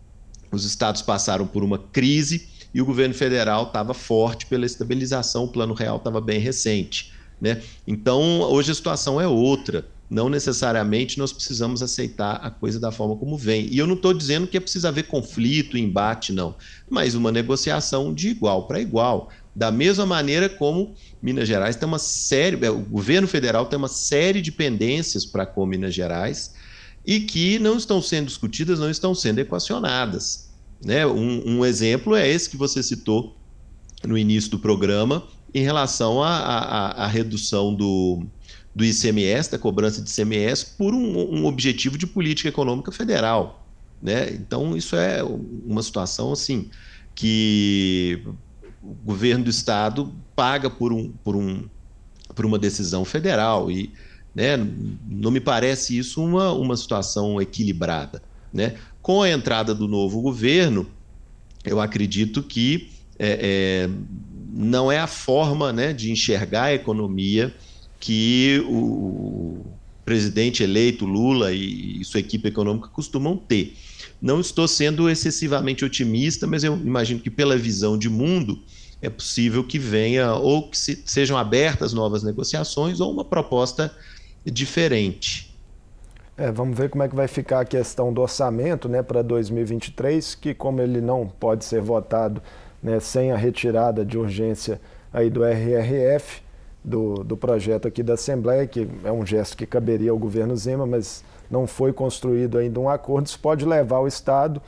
os 0.52 0.64
estados 0.64 1.02
passaram 1.02 1.46
por 1.46 1.62
uma 1.62 1.78
crise 1.78 2.48
e 2.72 2.80
o 2.80 2.84
governo 2.84 3.14
federal 3.14 3.64
estava 3.64 3.94
forte 3.94 4.46
pela 4.46 4.66
estabilização, 4.66 5.44
o 5.44 5.48
plano 5.48 5.74
real 5.74 5.96
estava 5.96 6.20
bem 6.20 6.38
recente. 6.38 7.12
Né? 7.40 7.62
Então, 7.86 8.40
hoje 8.42 8.70
a 8.70 8.74
situação 8.74 9.20
é 9.20 9.26
outra. 9.26 9.86
Não 10.10 10.28
necessariamente 10.28 11.18
nós 11.18 11.32
precisamos 11.32 11.82
aceitar 11.82 12.40
a 12.42 12.50
coisa 12.50 12.80
da 12.80 12.90
forma 12.90 13.16
como 13.16 13.38
vem. 13.38 13.66
E 13.70 13.78
eu 13.78 13.86
não 13.86 13.94
estou 13.94 14.12
dizendo 14.12 14.46
que 14.46 14.56
é 14.56 14.60
preciso 14.60 14.88
haver 14.88 15.04
conflito, 15.04 15.78
embate, 15.78 16.32
não. 16.32 16.56
Mas 16.88 17.14
uma 17.14 17.30
negociação 17.30 18.12
de 18.12 18.28
igual 18.28 18.66
para 18.66 18.80
igual. 18.80 19.30
Da 19.54 19.70
mesma 19.70 20.04
maneira 20.04 20.48
como 20.48 20.94
Minas 21.22 21.46
Gerais 21.46 21.76
tem 21.76 21.86
uma 21.86 21.98
série, 21.98 22.64
é, 22.64 22.70
o 22.70 22.80
governo 22.80 23.28
federal 23.28 23.66
tem 23.66 23.76
uma 23.76 23.88
série 23.88 24.42
de 24.42 24.50
pendências 24.50 25.24
para 25.24 25.46
com 25.46 25.64
Minas 25.64 25.94
Gerais 25.94 26.54
e 27.06 27.20
que 27.20 27.58
não 27.60 27.76
estão 27.76 28.02
sendo 28.02 28.26
discutidas, 28.26 28.80
não 28.80 28.90
estão 28.90 29.14
sendo 29.14 29.38
equacionadas. 29.38 30.49
Né? 30.84 31.06
Um, 31.06 31.58
um 31.58 31.64
exemplo 31.64 32.14
é 32.16 32.28
esse 32.28 32.48
que 32.48 32.56
você 32.56 32.82
citou 32.82 33.36
no 34.06 34.16
início 34.16 34.50
do 34.50 34.58
programa, 34.58 35.22
em 35.52 35.62
relação 35.62 36.22
à 36.22 37.06
redução 37.06 37.74
do, 37.74 38.24
do 38.74 38.84
ICMS, 38.84 39.50
da 39.50 39.58
cobrança 39.58 40.00
de 40.00 40.10
ICMS, 40.10 40.74
por 40.78 40.94
um, 40.94 41.40
um, 41.40 41.46
objetivo 41.46 41.98
de 41.98 42.06
política 42.06 42.48
econômica 42.48 42.90
federal. 42.92 43.66
Né? 44.00 44.30
Então, 44.32 44.76
isso 44.76 44.96
é 44.96 45.22
uma 45.22 45.82
situação 45.82 46.32
assim 46.32 46.70
que 47.14 48.22
o 48.82 48.94
governo 49.04 49.44
do 49.44 49.50
Estado 49.50 50.14
paga 50.34 50.70
por, 50.70 50.92
um, 50.92 51.10
por, 51.22 51.36
um, 51.36 51.68
por 52.34 52.46
uma 52.46 52.58
decisão 52.58 53.04
federal. 53.04 53.70
E 53.70 53.92
né? 54.34 54.56
Não 55.08 55.30
me 55.30 55.40
parece 55.40 55.96
isso 55.96 56.22
uma, 56.22 56.52
uma 56.52 56.76
situação 56.76 57.40
equilibrada. 57.40 58.22
Né? 58.52 58.74
Com 59.00 59.22
a 59.22 59.30
entrada 59.30 59.74
do 59.74 59.86
novo 59.86 60.20
governo, 60.20 60.86
eu 61.64 61.80
acredito 61.80 62.42
que 62.42 62.90
é, 63.18 63.86
é, 63.86 63.90
não 64.52 64.90
é 64.90 64.98
a 64.98 65.06
forma 65.06 65.72
né, 65.72 65.92
de 65.92 66.10
enxergar 66.10 66.64
a 66.64 66.74
economia 66.74 67.54
que 67.98 68.64
o 68.66 69.64
presidente 70.04 70.62
eleito 70.62 71.04
Lula 71.04 71.52
e, 71.52 72.02
sua 72.04 72.20
equipe 72.20 72.48
econômica 72.48 72.88
costumam 72.88 73.36
ter. 73.36 73.76
Não 74.20 74.40
estou 74.40 74.66
sendo 74.66 75.08
excessivamente 75.08 75.84
otimista, 75.84 76.46
mas 76.46 76.64
eu 76.64 76.76
imagino 76.76 77.20
que, 77.20 77.30
pela 77.30 77.56
visão 77.56 77.96
de 77.96 78.08
mundo, 78.08 78.58
é 79.02 79.08
possível 79.08 79.62
que 79.62 79.78
venha 79.78 80.32
ou 80.34 80.68
que 80.68 80.76
se, 80.76 81.02
sejam 81.06 81.36
abertas 81.36 81.92
novas 81.92 82.22
negociações 82.22 83.00
ou 83.00 83.12
uma 83.12 83.24
proposta 83.24 83.94
diferente. 84.44 85.49
É, 86.40 86.50
vamos 86.50 86.74
ver 86.74 86.88
como 86.88 87.02
é 87.02 87.08
que 87.08 87.14
vai 87.14 87.28
ficar 87.28 87.60
a 87.60 87.64
questão 87.66 88.10
do 88.10 88.22
orçamento 88.22 88.88
né, 88.88 89.02
para 89.02 89.20
2023, 89.20 90.34
que 90.36 90.54
como 90.54 90.80
ele 90.80 90.98
não 90.98 91.26
pode 91.26 91.66
ser 91.66 91.82
votado 91.82 92.40
né, 92.82 92.98
sem 92.98 93.30
a 93.30 93.36
retirada 93.36 94.06
de 94.06 94.16
urgência 94.16 94.80
aí 95.12 95.28
do 95.28 95.44
RRF, 95.44 96.40
do, 96.82 97.22
do 97.22 97.36
projeto 97.36 97.86
aqui 97.86 98.02
da 98.02 98.14
Assembleia, 98.14 98.66
que 98.66 98.88
é 99.04 99.12
um 99.12 99.26
gesto 99.26 99.54
que 99.54 99.66
caberia 99.66 100.12
ao 100.12 100.18
governo 100.18 100.56
Zema, 100.56 100.86
mas 100.86 101.22
não 101.50 101.66
foi 101.66 101.92
construído 101.92 102.56
ainda 102.56 102.80
um 102.80 102.88
acordo, 102.88 103.26
isso 103.26 103.38
pode 103.38 103.66
levar 103.66 103.98
o 103.98 104.06
Estado 104.06 104.62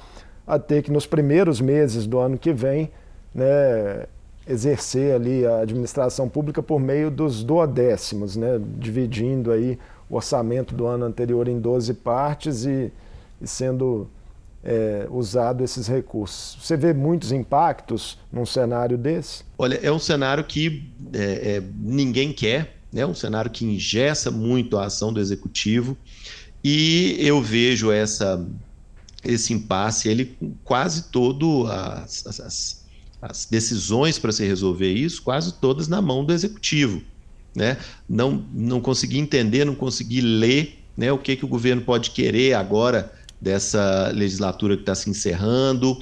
a 0.46 0.58
ter 0.58 0.82
que, 0.82 0.92
nos 0.92 1.06
primeiros 1.06 1.58
meses 1.58 2.06
do 2.06 2.18
ano 2.18 2.36
que 2.36 2.52
vem, 2.52 2.90
né, 3.34 4.04
exercer 4.46 5.14
ali 5.14 5.46
a 5.46 5.60
administração 5.60 6.28
pública 6.28 6.62
por 6.62 6.80
meio 6.80 7.10
dos 7.10 7.44
duodécimos, 7.44 8.36
né? 8.36 8.60
dividindo 8.78 9.52
aí 9.52 9.78
o 10.12 10.16
orçamento 10.16 10.74
do 10.74 10.86
ano 10.86 11.06
anterior 11.06 11.48
em 11.48 11.58
12 11.58 11.94
partes 11.94 12.66
e, 12.66 12.92
e 13.40 13.46
sendo 13.46 14.06
é, 14.62 15.06
usado 15.10 15.64
esses 15.64 15.86
recursos. 15.88 16.58
Você 16.62 16.76
vê 16.76 16.92
muitos 16.92 17.32
impactos 17.32 18.18
num 18.30 18.44
cenário 18.44 18.98
desse? 18.98 19.42
Olha, 19.56 19.80
é 19.82 19.90
um 19.90 19.98
cenário 19.98 20.44
que 20.44 20.86
é, 21.14 21.56
é, 21.56 21.62
ninguém 21.80 22.30
quer, 22.30 22.76
né? 22.92 23.06
um 23.06 23.14
cenário 23.14 23.50
que 23.50 23.64
ingessa 23.64 24.30
muito 24.30 24.76
a 24.76 24.84
ação 24.84 25.10
do 25.14 25.18
executivo 25.18 25.96
e 26.62 27.16
eu 27.18 27.40
vejo 27.40 27.90
essa, 27.90 28.46
esse 29.24 29.54
impasse 29.54 30.10
ele 30.10 30.36
quase 30.62 31.04
todo 31.04 31.66
as, 31.66 32.26
as 32.26 32.82
as 33.22 33.44
decisões 33.44 34.18
para 34.18 34.32
se 34.32 34.44
resolver 34.44 34.92
isso, 34.92 35.22
quase 35.22 35.54
todas 35.54 35.86
na 35.86 36.02
mão 36.02 36.24
do 36.24 36.32
executivo. 36.32 37.00
Né? 37.54 37.76
Não, 38.08 38.44
não 38.52 38.80
consegui 38.80 39.18
entender, 39.18 39.64
não 39.64 39.74
consegui 39.74 40.20
ler 40.20 40.78
né, 40.96 41.12
o 41.12 41.18
que, 41.18 41.36
que 41.36 41.44
o 41.44 41.48
governo 41.48 41.82
pode 41.82 42.10
querer 42.10 42.54
agora 42.54 43.12
dessa 43.40 44.10
legislatura 44.14 44.76
que 44.76 44.82
está 44.82 44.94
se 44.94 45.10
encerrando, 45.10 45.98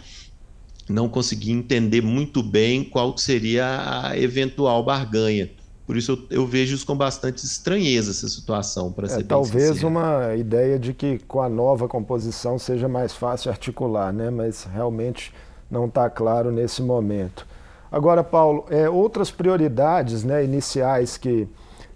não 0.88 1.08
consegui 1.08 1.52
entender 1.52 2.02
muito 2.02 2.42
bem 2.42 2.84
qual 2.84 3.16
seria 3.16 4.08
a 4.08 4.18
eventual 4.18 4.84
barganha. 4.84 5.50
Por 5.86 5.96
isso 5.96 6.12
eu, 6.30 6.42
eu 6.42 6.46
vejo 6.46 6.74
isso 6.74 6.86
com 6.86 6.94
bastante 6.94 7.44
estranheza, 7.44 8.10
essa 8.10 8.28
situação, 8.28 8.92
para 8.92 9.06
é, 9.06 9.08
ser 9.08 9.24
Talvez 9.24 9.70
sincero. 9.70 9.88
uma 9.88 10.36
ideia 10.36 10.78
de 10.78 10.92
que 10.92 11.18
com 11.26 11.40
a 11.40 11.48
nova 11.48 11.88
composição 11.88 12.58
seja 12.58 12.88
mais 12.88 13.12
fácil 13.12 13.50
articular, 13.50 14.12
né? 14.12 14.30
mas 14.30 14.64
realmente 14.64 15.32
não 15.70 15.86
está 15.86 16.08
claro 16.08 16.52
nesse 16.52 16.82
momento. 16.82 17.46
Agora, 17.90 18.22
Paulo, 18.22 18.64
é, 18.70 18.88
outras 18.88 19.30
prioridades 19.30 20.22
né, 20.22 20.44
iniciais 20.44 21.16
que 21.16 21.48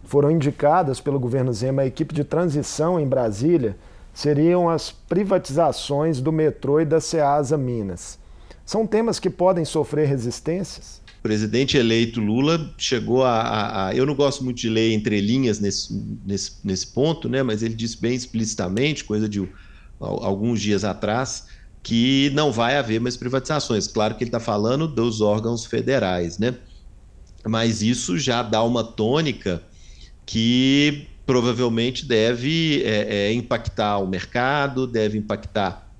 foram 0.04 0.30
indicadas 0.30 1.00
pelo 1.00 1.20
governo 1.20 1.52
Zema 1.52 1.82
à 1.82 1.86
equipe 1.86 2.14
de 2.14 2.24
transição 2.24 2.98
em 2.98 3.06
Brasília 3.06 3.76
seriam 4.12 4.68
as 4.68 4.90
privatizações 4.90 6.20
do 6.20 6.30
metrô 6.30 6.80
e 6.80 6.84
da 6.84 7.00
Ceasa 7.00 7.56
Minas. 7.56 8.18
São 8.64 8.86
temas 8.86 9.18
que 9.18 9.28
podem 9.28 9.64
sofrer 9.64 10.08
resistências? 10.08 11.02
O 11.18 11.22
presidente 11.22 11.76
eleito 11.76 12.20
Lula 12.20 12.72
chegou 12.76 13.24
a, 13.24 13.40
a, 13.40 13.88
a, 13.88 13.94
Eu 13.94 14.06
não 14.06 14.14
gosto 14.14 14.44
muito 14.44 14.58
de 14.58 14.68
ler 14.68 14.92
entrelinhas 14.92 15.58
nesse, 15.58 15.92
nesse, 16.24 16.52
nesse 16.62 16.86
ponto, 16.88 17.28
né, 17.28 17.42
mas 17.42 17.62
ele 17.62 17.74
disse 17.74 18.00
bem 18.00 18.14
explicitamente, 18.14 19.04
coisa 19.04 19.28
de 19.28 19.46
alguns 19.98 20.60
dias 20.60 20.84
atrás, 20.84 21.46
que 21.84 22.30
não 22.32 22.50
vai 22.50 22.78
haver 22.78 22.98
mais 22.98 23.14
privatizações. 23.14 23.86
Claro 23.86 24.14
que 24.14 24.24
ele 24.24 24.28
está 24.28 24.40
falando 24.40 24.88
dos 24.88 25.20
órgãos 25.20 25.66
federais, 25.66 26.38
né? 26.38 26.54
Mas 27.46 27.82
isso 27.82 28.18
já 28.18 28.42
dá 28.42 28.62
uma 28.62 28.82
tônica 28.82 29.62
que 30.24 31.06
provavelmente 31.26 32.06
deve 32.06 32.82
é, 32.84 33.26
é, 33.28 33.32
impactar 33.34 33.98
o 33.98 34.06
mercado, 34.06 34.86
deve 34.86 35.18
impactar 35.18 35.94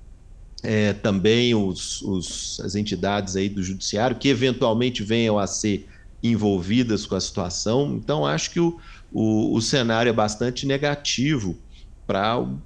é, 0.63 0.91
também 0.93 1.53
os, 1.53 2.01
os, 2.01 2.59
as 2.61 2.73
entidades 2.73 3.35
aí 3.35 3.47
do 3.47 3.61
judiciário 3.61 4.17
que 4.17 4.27
eventualmente 4.27 5.03
venham 5.03 5.37
a 5.37 5.45
ser 5.45 5.87
envolvidas 6.23 7.05
com 7.05 7.13
a 7.13 7.21
situação. 7.21 7.95
Então, 7.95 8.25
acho 8.25 8.49
que 8.49 8.59
o, 8.59 8.79
o, 9.13 9.55
o 9.55 9.61
cenário 9.61 10.09
é 10.09 10.13
bastante 10.13 10.65
negativo 10.65 11.55
para 12.07 12.39
o 12.39 12.59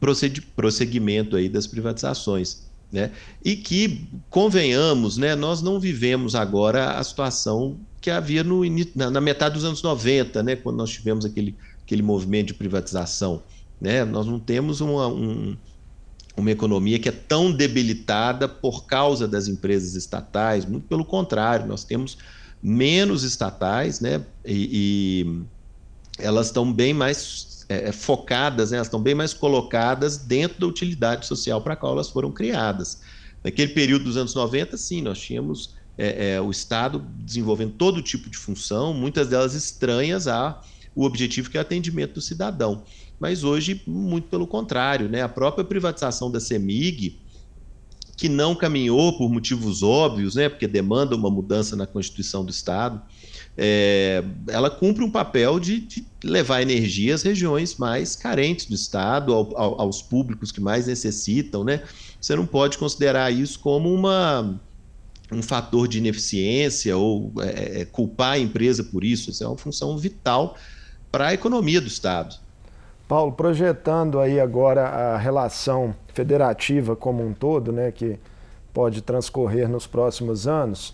prosseguimento 0.55 1.35
aí 1.35 1.49
das 1.49 1.67
privatizações. 1.67 2.68
Né? 2.91 3.11
E 3.43 3.55
que, 3.55 4.07
convenhamos, 4.29 5.17
né, 5.17 5.35
nós 5.35 5.61
não 5.61 5.79
vivemos 5.79 6.33
agora 6.33 6.97
a 6.97 7.03
situação 7.03 7.77
que 8.01 8.09
havia 8.09 8.43
no, 8.43 8.61
na, 8.95 9.11
na 9.11 9.21
metade 9.21 9.55
dos 9.55 9.63
anos 9.63 9.83
90, 9.83 10.41
né, 10.41 10.55
quando 10.55 10.77
nós 10.77 10.89
tivemos 10.89 11.25
aquele, 11.25 11.55
aquele 11.83 12.01
movimento 12.01 12.47
de 12.47 12.53
privatização. 12.55 13.43
Né? 13.79 14.03
Nós 14.05 14.25
não 14.25 14.39
temos 14.39 14.81
uma, 14.81 15.07
um, 15.07 15.55
uma 16.35 16.51
economia 16.51 16.97
que 16.97 17.09
é 17.09 17.11
tão 17.11 17.51
debilitada 17.51 18.47
por 18.47 18.85
causa 18.85 19.27
das 19.27 19.47
empresas 19.47 19.95
estatais, 19.95 20.65
muito 20.65 20.87
pelo 20.87 21.05
contrário, 21.05 21.67
nós 21.67 21.83
temos 21.83 22.17
menos 22.61 23.23
estatais, 23.23 23.99
né? 23.99 24.21
E, 24.45 25.23
e 25.23 26.23
elas 26.23 26.47
estão 26.47 26.71
bem 26.71 26.93
mais 26.93 27.48
é, 27.69 27.89
é, 27.89 27.91
focadas, 27.91 28.71
né? 28.71 28.77
elas 28.77 28.87
estão 28.87 28.99
bem 28.99 29.13
mais 29.13 29.31
colocadas 29.31 30.17
dentro 30.17 30.59
da 30.59 30.65
utilidade 30.65 31.27
social 31.27 31.61
para 31.61 31.73
a 31.73 31.77
qual 31.77 31.93
elas 31.93 32.09
foram 32.09 32.31
criadas. 32.31 33.01
Naquele 33.43 33.73
período 33.73 34.05
dos 34.05 34.17
anos 34.17 34.33
90, 34.33 34.75
sim, 34.75 35.03
nós 35.03 35.19
tínhamos 35.19 35.75
é, 35.95 36.31
é, 36.31 36.41
o 36.41 36.49
Estado 36.49 37.05
desenvolvendo 37.19 37.73
todo 37.73 38.01
tipo 38.01 38.27
de 38.27 38.37
função, 38.37 38.93
muitas 38.93 39.27
delas 39.27 39.53
estranhas 39.53 40.27
ao 40.27 40.63
objetivo 40.95 41.49
que 41.49 41.57
é 41.57 41.59
o 41.59 41.61
atendimento 41.61 42.15
do 42.15 42.21
cidadão. 42.21 42.83
Mas 43.19 43.43
hoje, 43.43 43.83
muito 43.85 44.27
pelo 44.29 44.47
contrário, 44.47 45.07
né? 45.07 45.21
a 45.21 45.29
própria 45.29 45.63
privatização 45.63 46.31
da 46.31 46.39
CEMIG, 46.39 47.19
que 48.19 48.27
não 48.27 48.55
caminhou 48.55 49.17
por 49.17 49.29
motivos 49.29 49.81
óbvios, 49.81 50.35
né, 50.35 50.49
porque 50.49 50.67
demanda 50.67 51.15
uma 51.15 51.29
mudança 51.29 51.73
na 51.77 51.87
Constituição 51.87 52.43
do 52.43 52.51
Estado, 52.51 53.01
é, 53.61 54.23
ela 54.47 54.69
cumpre 54.69 55.03
um 55.03 55.11
papel 55.11 55.59
de, 55.59 55.81
de, 55.81 56.07
levar 56.23 56.61
energia 56.61 57.13
às 57.13 57.23
regiões 57.23 57.75
mais 57.75 58.15
carentes 58.15 58.65
do 58.65 58.73
Estado, 58.73 59.33
ao, 59.33 59.57
ao, 59.57 59.81
aos 59.81 60.01
públicos 60.01 60.49
que 60.49 60.61
mais 60.61 60.87
necessitam. 60.87 61.65
Né? 61.65 61.83
Você 62.21 62.37
não 62.37 62.45
pode 62.45 62.77
considerar 62.77 63.33
isso 63.33 63.59
como 63.59 63.93
uma, 63.93 64.57
um 65.29 65.43
fator 65.43 65.89
de 65.89 65.97
ineficiência 65.97 66.95
ou 66.95 67.33
é, 67.41 67.81
é 67.81 67.85
culpar 67.85 68.33
a 68.33 68.39
empresa 68.39 68.81
por 68.81 69.03
isso. 69.03 69.29
Isso 69.29 69.43
é 69.43 69.47
uma 69.47 69.57
função 69.57 69.97
vital 69.97 70.55
para 71.11 71.27
a 71.27 71.33
economia 71.33 71.81
do 71.81 71.87
Estado. 71.87 72.37
Paulo, 73.09 73.33
projetando 73.33 74.21
aí 74.21 74.39
agora 74.39 74.87
a 74.87 75.17
relação 75.17 75.93
federativa 76.13 76.95
como 76.95 77.25
um 77.25 77.33
todo, 77.33 77.73
né, 77.73 77.91
que 77.91 78.17
pode 78.73 79.01
transcorrer 79.01 79.67
nos 79.67 79.85
próximos 79.85 80.47
anos, 80.47 80.93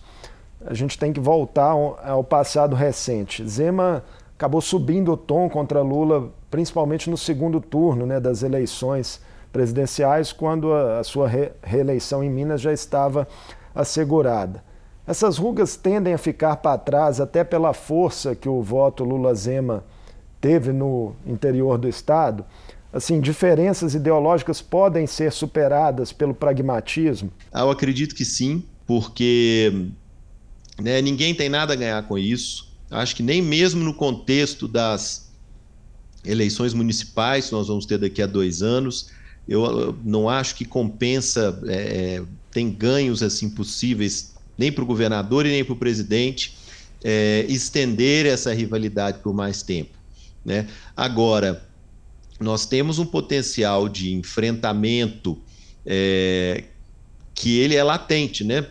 a 0.65 0.73
gente 0.73 0.97
tem 0.97 1.13
que 1.13 1.19
voltar 1.19 1.71
ao 1.71 2.23
passado 2.23 2.75
recente. 2.75 3.47
Zema 3.47 4.03
acabou 4.35 4.61
subindo 4.61 5.13
o 5.13 5.17
tom 5.17 5.49
contra 5.49 5.81
Lula, 5.81 6.31
principalmente 6.49 7.09
no 7.09 7.17
segundo 7.17 7.61
turno 7.61 8.05
né, 8.05 8.19
das 8.19 8.43
eleições 8.43 9.21
presidenciais, 9.51 10.31
quando 10.31 10.73
a, 10.73 10.99
a 10.99 11.03
sua 11.03 11.27
re 11.27 11.51
reeleição 11.61 12.23
em 12.23 12.29
Minas 12.29 12.59
já 12.59 12.73
estava 12.73 13.27
assegurada. 13.73 14.63
Essas 15.07 15.37
rugas 15.37 15.75
tendem 15.75 16.13
a 16.13 16.17
ficar 16.17 16.57
para 16.57 16.77
trás 16.77 17.21
até 17.21 17.43
pela 17.43 17.73
força 17.73 18.35
que 18.35 18.49
o 18.49 18.61
voto 18.61 19.03
Lula-Zema 19.03 19.83
teve 20.41 20.73
no 20.73 21.15
interior 21.25 21.77
do 21.77 21.87
Estado, 21.87 22.43
assim, 22.91 23.19
diferenças 23.19 23.93
ideológicas 23.93 24.61
podem 24.61 25.05
ser 25.05 25.31
superadas 25.31 26.11
pelo 26.11 26.33
pragmatismo? 26.33 27.31
Eu 27.53 27.69
acredito 27.69 28.15
que 28.15 28.25
sim, 28.25 28.63
porque 28.87 29.89
né, 30.81 31.01
ninguém 31.01 31.33
tem 31.33 31.49
nada 31.49 31.73
a 31.73 31.75
ganhar 31.75 32.03
com 32.03 32.17
isso. 32.17 32.67
Acho 32.89 33.15
que 33.15 33.23
nem 33.23 33.41
mesmo 33.41 33.83
no 33.83 33.93
contexto 33.93 34.67
das 34.67 35.31
eleições 36.23 36.73
municipais, 36.73 37.47
que 37.47 37.51
nós 37.53 37.67
vamos 37.67 37.85
ter 37.85 37.97
daqui 37.97 38.21
a 38.21 38.25
dois 38.25 38.61
anos, 38.61 39.09
eu 39.47 39.97
não 40.03 40.27
acho 40.27 40.55
que 40.55 40.65
compensa, 40.65 41.59
é, 41.67 42.21
tem 42.51 42.71
ganhos 42.71 43.21
assim 43.21 43.49
possíveis 43.49 44.33
nem 44.57 44.71
para 44.71 44.83
o 44.83 44.87
governador 44.87 45.45
e 45.45 45.49
nem 45.49 45.63
para 45.63 45.73
o 45.73 45.77
presidente 45.77 46.55
é, 47.03 47.45
estender 47.47 48.25
essa 48.25 48.53
rivalidade 48.53 49.19
por 49.19 49.33
mais 49.33 49.61
tempo. 49.61 49.91
Né? 50.43 50.67
Agora, 50.95 51.63
nós 52.39 52.65
temos 52.65 52.99
um 52.99 53.05
potencial 53.05 53.87
de 53.87 54.13
enfrentamento 54.13 55.37
é, 55.85 56.63
que 57.33 57.59
ele 57.59 57.75
é 57.75 57.83
latente, 57.83 58.43
né? 58.43 58.65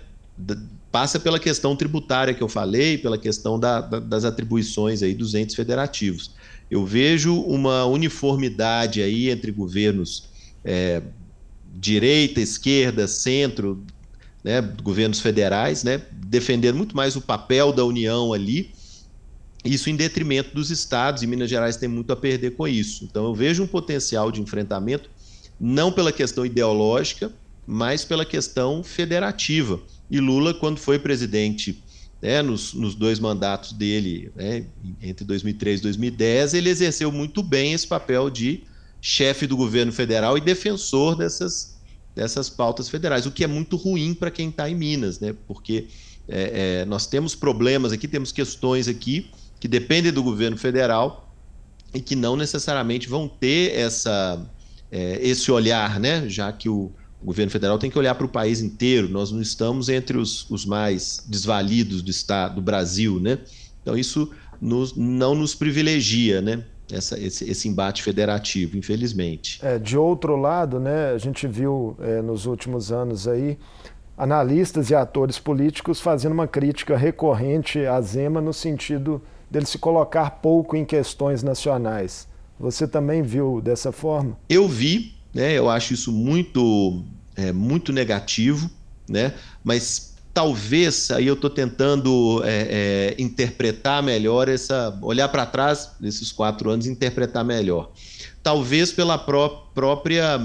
Passa 0.94 1.18
pela 1.18 1.40
questão 1.40 1.74
tributária 1.74 2.32
que 2.32 2.40
eu 2.40 2.48
falei, 2.48 2.96
pela 2.96 3.18
questão 3.18 3.58
da, 3.58 3.80
da, 3.80 3.98
das 3.98 4.24
atribuições 4.24 5.02
aí 5.02 5.12
dos 5.12 5.34
entes 5.34 5.56
federativos. 5.56 6.30
Eu 6.70 6.86
vejo 6.86 7.34
uma 7.34 7.84
uniformidade 7.84 9.02
aí 9.02 9.28
entre 9.28 9.50
governos 9.50 10.28
é, 10.64 11.02
direita, 11.74 12.40
esquerda, 12.40 13.08
centro, 13.08 13.84
né, 14.44 14.60
governos 14.60 15.18
federais, 15.18 15.82
né, 15.82 16.00
defendendo 16.12 16.76
muito 16.76 16.94
mais 16.94 17.16
o 17.16 17.20
papel 17.20 17.72
da 17.72 17.84
União 17.84 18.32
ali 18.32 18.72
isso 19.64 19.90
em 19.90 19.96
detrimento 19.96 20.54
dos 20.54 20.70
estados, 20.70 21.24
e 21.24 21.26
Minas 21.26 21.50
Gerais 21.50 21.76
tem 21.76 21.88
muito 21.88 22.12
a 22.12 22.16
perder 22.16 22.52
com 22.52 22.68
isso. 22.68 23.02
Então, 23.02 23.24
eu 23.24 23.34
vejo 23.34 23.64
um 23.64 23.66
potencial 23.66 24.30
de 24.30 24.40
enfrentamento, 24.40 25.10
não 25.58 25.90
pela 25.90 26.12
questão 26.12 26.46
ideológica, 26.46 27.32
mas 27.66 28.04
pela 28.04 28.24
questão 28.24 28.84
federativa. 28.84 29.80
E 30.14 30.20
Lula, 30.20 30.54
quando 30.54 30.78
foi 30.78 30.96
presidente, 30.96 31.82
né, 32.22 32.40
nos, 32.40 32.72
nos, 32.72 32.94
dois 32.94 33.18
mandatos 33.18 33.72
dele, 33.72 34.30
né, 34.36 34.64
entre 35.02 35.24
2003 35.24 35.80
e 35.80 35.82
2010, 35.82 36.54
ele 36.54 36.70
exerceu 36.70 37.10
muito 37.10 37.42
bem 37.42 37.72
esse 37.72 37.84
papel 37.84 38.30
de 38.30 38.62
chefe 39.00 39.44
do 39.44 39.56
governo 39.56 39.92
federal 39.92 40.38
e 40.38 40.40
defensor 40.40 41.16
dessas, 41.16 41.76
dessas 42.14 42.48
pautas 42.48 42.88
federais, 42.88 43.26
o 43.26 43.32
que 43.32 43.42
é 43.42 43.48
muito 43.48 43.76
ruim 43.76 44.14
para 44.14 44.30
quem 44.30 44.50
está 44.50 44.70
em 44.70 44.76
Minas, 44.76 45.18
né, 45.18 45.34
porque 45.48 45.88
é, 46.28 46.82
é, 46.82 46.84
nós 46.84 47.08
temos 47.08 47.34
problemas 47.34 47.90
aqui, 47.90 48.06
temos 48.06 48.30
questões 48.30 48.86
aqui 48.86 49.28
que 49.58 49.66
dependem 49.66 50.12
do 50.12 50.22
governo 50.22 50.56
federal 50.56 51.34
e 51.92 52.00
que 52.00 52.14
não 52.14 52.36
necessariamente 52.36 53.08
vão 53.08 53.26
ter 53.26 53.74
essa, 53.74 54.40
é, 54.92 55.18
esse 55.20 55.50
olhar, 55.50 55.98
né? 55.98 56.28
já 56.28 56.52
que 56.52 56.68
o, 56.68 56.92
o 57.24 57.28
governo 57.28 57.50
federal 57.50 57.78
tem 57.78 57.90
que 57.90 57.98
olhar 57.98 58.14
para 58.14 58.26
o 58.26 58.28
país 58.28 58.60
inteiro. 58.60 59.08
Nós 59.08 59.32
não 59.32 59.40
estamos 59.40 59.88
entre 59.88 60.18
os, 60.18 60.48
os 60.50 60.66
mais 60.66 61.24
desvalidos 61.26 62.02
do 62.02 62.10
estado 62.10 62.56
do 62.56 62.60
Brasil, 62.62 63.18
né? 63.18 63.38
Então 63.80 63.96
isso 63.96 64.30
nos, 64.60 64.94
não 64.94 65.34
nos 65.34 65.54
privilegia, 65.54 66.42
né? 66.42 66.62
Essa, 66.92 67.18
esse, 67.18 67.50
esse, 67.50 67.66
embate 67.66 68.02
federativo, 68.02 68.76
infelizmente. 68.76 69.58
É, 69.62 69.78
de 69.78 69.96
outro 69.96 70.36
lado, 70.36 70.78
né, 70.78 71.12
a 71.12 71.18
gente 71.18 71.46
viu 71.48 71.96
é, 71.98 72.20
nos 72.20 72.44
últimos 72.44 72.92
anos 72.92 73.26
aí 73.26 73.58
analistas 74.18 74.90
e 74.90 74.94
atores 74.94 75.38
políticos 75.38 75.98
fazendo 75.98 76.32
uma 76.32 76.46
crítica 76.46 76.94
recorrente 76.94 77.86
à 77.86 77.98
Zema 78.02 78.38
no 78.38 78.52
sentido 78.52 79.22
dele 79.50 79.64
se 79.64 79.78
colocar 79.78 80.28
pouco 80.30 80.76
em 80.76 80.84
questões 80.84 81.42
nacionais. 81.42 82.28
Você 82.60 82.86
também 82.86 83.22
viu 83.22 83.62
dessa 83.62 83.90
forma? 83.90 84.36
Eu 84.46 84.68
vi, 84.68 85.14
né? 85.34 85.52
Eu 85.58 85.70
acho 85.70 85.94
isso 85.94 86.12
muito, 86.12 87.02
é, 87.36 87.52
muito 87.52 87.92
negativo, 87.92 88.70
né? 89.08 89.34
Mas 89.62 90.14
talvez 90.32 91.10
aí 91.10 91.26
eu 91.26 91.34
estou 91.34 91.48
tentando 91.48 92.42
é, 92.44 93.14
é, 93.18 93.22
interpretar 93.22 94.02
melhor 94.02 94.48
essa, 94.48 94.98
olhar 95.00 95.28
para 95.28 95.46
trás 95.46 95.92
desses 96.00 96.32
quatro 96.32 96.70
anos, 96.70 96.86
interpretar 96.86 97.44
melhor. 97.44 97.92
Talvez 98.42 98.92
pela 98.92 99.16
pró 99.16 99.48
própria 99.74 100.40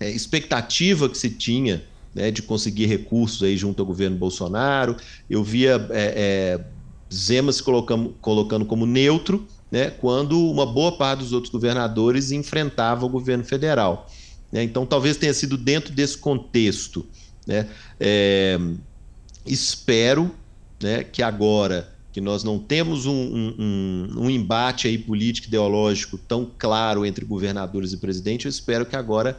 é, 0.00 0.10
expectativa 0.10 1.08
que 1.08 1.18
se 1.18 1.30
tinha 1.30 1.84
né, 2.14 2.30
de 2.30 2.42
conseguir 2.42 2.86
recursos 2.86 3.42
aí 3.42 3.56
junto 3.56 3.80
ao 3.80 3.86
governo 3.86 4.16
Bolsonaro. 4.16 4.96
Eu 5.28 5.42
via 5.42 5.84
é, 5.90 6.60
é, 6.60 6.64
Zema 7.12 7.52
se 7.52 7.62
colocando, 7.62 8.14
colocando 8.20 8.64
como 8.64 8.86
neutro, 8.86 9.46
né, 9.70 9.90
quando 9.90 10.38
uma 10.50 10.64
boa 10.64 10.96
parte 10.96 11.20
dos 11.20 11.32
outros 11.32 11.52
governadores 11.52 12.30
enfrentava 12.30 13.04
o 13.04 13.08
governo 13.08 13.44
federal. 13.44 14.08
Né? 14.54 14.62
Então, 14.62 14.86
talvez 14.86 15.16
tenha 15.16 15.34
sido 15.34 15.58
dentro 15.58 15.92
desse 15.92 16.16
contexto. 16.16 17.04
Né? 17.44 17.68
É, 17.98 18.56
espero 19.44 20.30
né, 20.80 21.02
que 21.02 21.24
agora 21.24 21.92
que 22.12 22.20
nós 22.20 22.44
não 22.44 22.60
temos 22.60 23.06
um, 23.06 23.12
um, 23.58 24.08
um, 24.18 24.30
embate 24.30 24.86
aí 24.86 24.96
político 24.96 25.48
ideológico 25.48 26.16
tão 26.16 26.48
claro 26.56 27.04
entre 27.04 27.24
governadores 27.24 27.92
e 27.92 27.96
presidente, 27.96 28.44
eu 28.44 28.50
espero 28.50 28.86
que 28.86 28.94
agora 28.94 29.36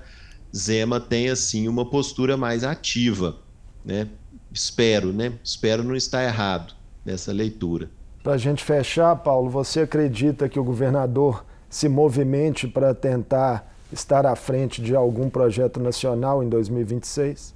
Zema 0.53 0.99
tenha 0.99 1.33
sim 1.37 1.69
uma 1.69 1.89
postura 1.89 2.35
mais 2.35 2.65
ativa, 2.65 3.37
né? 3.85 4.09
Espero, 4.51 5.13
né? 5.13 5.31
Espero 5.41 5.85
não 5.85 5.95
estar 5.95 6.21
errado 6.25 6.73
nessa 7.05 7.31
leitura. 7.31 7.89
Para 8.21 8.33
a 8.33 8.37
gente 8.37 8.61
fechar, 8.61 9.15
Paulo, 9.15 9.49
você 9.49 9.81
acredita 9.81 10.49
que 10.49 10.59
o 10.59 10.63
governador 10.63 11.45
se 11.69 11.87
movimente 11.87 12.67
para 12.67 12.93
tentar 12.93 13.74
estar 13.91 14.25
à 14.25 14.35
frente 14.35 14.81
de 14.81 14.95
algum 14.95 15.29
projeto 15.29 15.79
nacional 15.79 16.43
em 16.43 16.49
2026? 16.49 17.53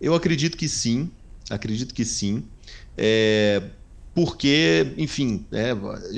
Eu 0.00 0.14
acredito 0.14 0.56
que 0.56 0.68
sim, 0.68 1.10
acredito 1.50 1.94
que 1.94 2.04
sim. 2.04 2.44
É, 2.96 3.62
porque, 4.14 4.94
enfim, 4.96 5.44
é, 5.50 5.72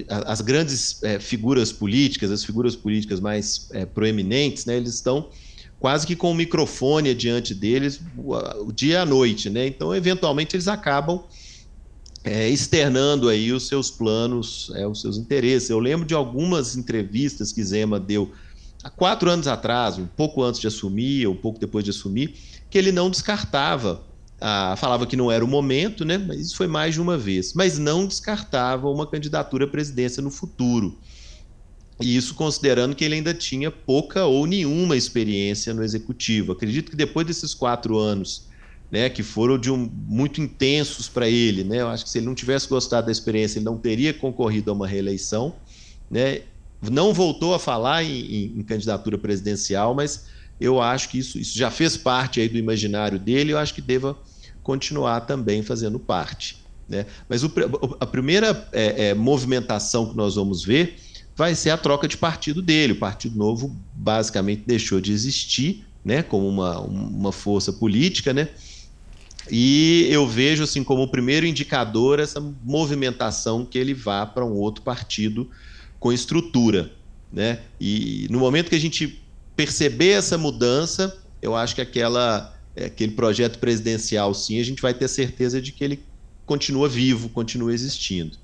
as 0.09 0.41
grandes 0.41 1.03
é, 1.03 1.19
figuras 1.19 1.73
políticas, 1.73 2.31
as 2.31 2.45
figuras 2.45 2.77
políticas 2.77 3.21
mais 3.21 3.69
é, 3.73 3.87
proeminentes, 3.87 4.67
né, 4.67 4.77
eles 4.77 4.95
estão 4.95 5.31
quase 5.79 6.07
que 6.07 6.15
com 6.15 6.31
o 6.31 6.35
microfone 6.35 7.15
diante 7.15 7.55
deles 7.55 8.01
o, 8.17 8.73
dia 8.73 9.03
a 9.03 9.07
noite, 9.07 9.49
né? 9.49 9.67
Então, 9.67 9.95
eventualmente, 9.95 10.57
eles 10.57 10.69
acabam 10.69 11.23
é, 12.25 12.49
externando 12.49 13.29
aí 13.29 13.53
os 13.53 13.69
seus 13.69 13.91
planos, 13.91 14.71
é, 14.75 14.87
os 14.87 15.01
seus 15.01 15.17
interesses. 15.17 15.71
Eu 15.71 15.79
lembro 15.79 16.07
de 16.07 16.15
algumas 16.15 16.77
entrevistas 16.77 17.53
que 17.53 17.62
Zema 17.62 18.01
deu 18.01 18.33
há 18.83 18.91
quatro 18.91 19.31
anos 19.31 19.47
atrás, 19.47 19.99
um 19.99 20.07
pouco 20.07 20.43
antes 20.43 20.61
de 20.61 20.67
assumir, 20.67 21.27
ou 21.27 21.35
um 21.35 21.37
pouco 21.37 21.59
depois 21.59 21.85
de 21.85 21.91
assumir, 21.91 22.35
que 22.71 22.79
ele 22.79 22.93
não 22.93 23.11
descartava 23.11 24.05
ah, 24.41 24.75
falava 24.77 25.07
que 25.07 25.17
não 25.17 25.33
era 25.33 25.45
o 25.45 25.49
momento, 25.49 26.05
né? 26.05 26.19
Mas 26.19 26.41
isso 26.41 26.57
foi 26.57 26.67
mais 26.67 26.95
de 26.95 27.01
uma 27.01 27.17
vez. 27.17 27.55
Mas 27.55 27.79
não 27.79 28.07
descartava 28.07 28.89
uma 28.89 29.07
candidatura 29.07 29.65
à 29.65 29.69
presidência 29.69 30.23
no 30.23 30.31
futuro. 30.31 30.99
E 32.01 32.15
isso 32.15 32.35
considerando 32.35 32.95
que 32.95 33.05
ele 33.05 33.15
ainda 33.15 33.33
tinha 33.33 33.71
pouca 33.71 34.27
ou 34.27 34.47
nenhuma 34.47 34.97
experiência 34.97 35.73
no 35.73 35.83
executivo. 35.83 36.53
Acredito 36.53 36.91
que 36.91 36.97
depois 36.97 37.27
desses 37.27 37.55
quatro 37.55 37.97
anos, 37.97 38.49
né, 38.91 39.09
que 39.09 39.23
foram 39.23 39.57
de 39.57 39.71
um, 39.71 39.91
muito 40.07 40.43
intensos 40.43 41.09
para 41.09 41.29
ele, 41.29 41.65
né? 41.65 41.81
Eu 41.81 41.89
acho 41.89 42.05
que 42.05 42.11
se 42.11 42.19
ele 42.19 42.27
não 42.27 42.35
tivesse 42.35 42.69
gostado 42.69 43.07
da 43.07 43.12
experiência, 43.12 43.59
ele 43.59 43.65
não 43.65 43.79
teria 43.79 44.12
concorrido 44.12 44.71
a 44.71 44.75
uma 44.75 44.87
reeleição, 44.87 45.55
né? 46.11 46.43
Não 46.83 47.12
voltou 47.12 47.55
a 47.55 47.59
falar 47.59 48.05
em, 48.05 48.21
em, 48.21 48.59
em 48.59 48.62
candidatura 48.62 49.17
presidencial, 49.19 49.95
mas 49.95 50.27
eu 50.61 50.81
acho 50.81 51.09
que 51.09 51.19
isso, 51.19 51.39
isso 51.39 51.57
já 51.57 51.71
fez 51.71 51.97
parte 51.97 52.41
aí 52.41 52.49
do 52.49 52.59
imaginário 52.59 53.19
dele, 53.19 53.53
eu 53.53 53.59
acho 53.59 53.75
que 53.75 53.83
deva 53.83 54.17
continuar 54.62 55.21
também 55.23 55.62
fazendo 55.62 55.99
parte. 55.99 56.59
Né? 56.89 57.07
Mas 57.29 57.43
o, 57.43 57.53
a 58.01 58.07
primeira 58.07 58.69
é, 58.73 59.09
é, 59.09 59.15
movimentação 59.15 60.11
que 60.11 60.17
nós 60.17 60.37
vamos 60.37 60.65
ver 60.65 60.99
vai 61.37 61.55
ser 61.55 61.71
a 61.71 61.77
troca 61.77 62.09
de 62.09 62.17
partido 62.17 62.62
dele. 62.62 62.95
O 62.95 62.99
Partido 62.99 63.37
Novo 63.37 63.77
basicamente 63.93 64.62
deixou 64.67 65.01
de 65.01 65.12
existir 65.12 65.85
né, 66.05 66.23
como 66.23 66.49
uma, 66.49 66.81
uma 66.81 67.33
força 67.33 67.73
política, 67.73 68.33
né? 68.33 68.49
E 69.51 70.09
eu 70.11 70.27
vejo 70.27 70.65
assim 70.65 70.83
como 70.83 71.03
o 71.03 71.09
primeiro 71.09 71.47
indicador 71.47 72.19
essa 72.19 72.41
movimentação 72.65 73.65
que 73.65 73.79
ele 73.79 73.95
vá 73.95 74.27
para 74.27 74.45
um 74.45 74.53
outro 74.53 74.83
partido 74.83 75.49
com 76.07 76.12
estrutura, 76.12 76.92
né? 77.33 77.59
E 77.81 78.29
no 78.31 78.38
momento 78.38 78.69
que 78.69 78.77
a 78.77 78.81
gente 78.81 79.21
perceber 79.57 80.11
essa 80.11 80.38
mudança, 80.38 81.21
eu 81.42 81.57
acho 81.57 81.75
que 81.75 81.81
aquela, 81.81 82.57
é, 82.77 82.85
aquele 82.85 83.11
projeto 83.11 83.59
presidencial, 83.59 84.33
sim, 84.33 84.61
a 84.61 84.64
gente 84.64 84.81
vai 84.81 84.95
ter 84.95 85.09
certeza 85.09 85.61
de 85.61 85.73
que 85.73 85.83
ele 85.83 86.05
continua 86.47 86.88
vivo, 86.88 87.29
continua 87.29 87.75
existindo. 87.75 88.38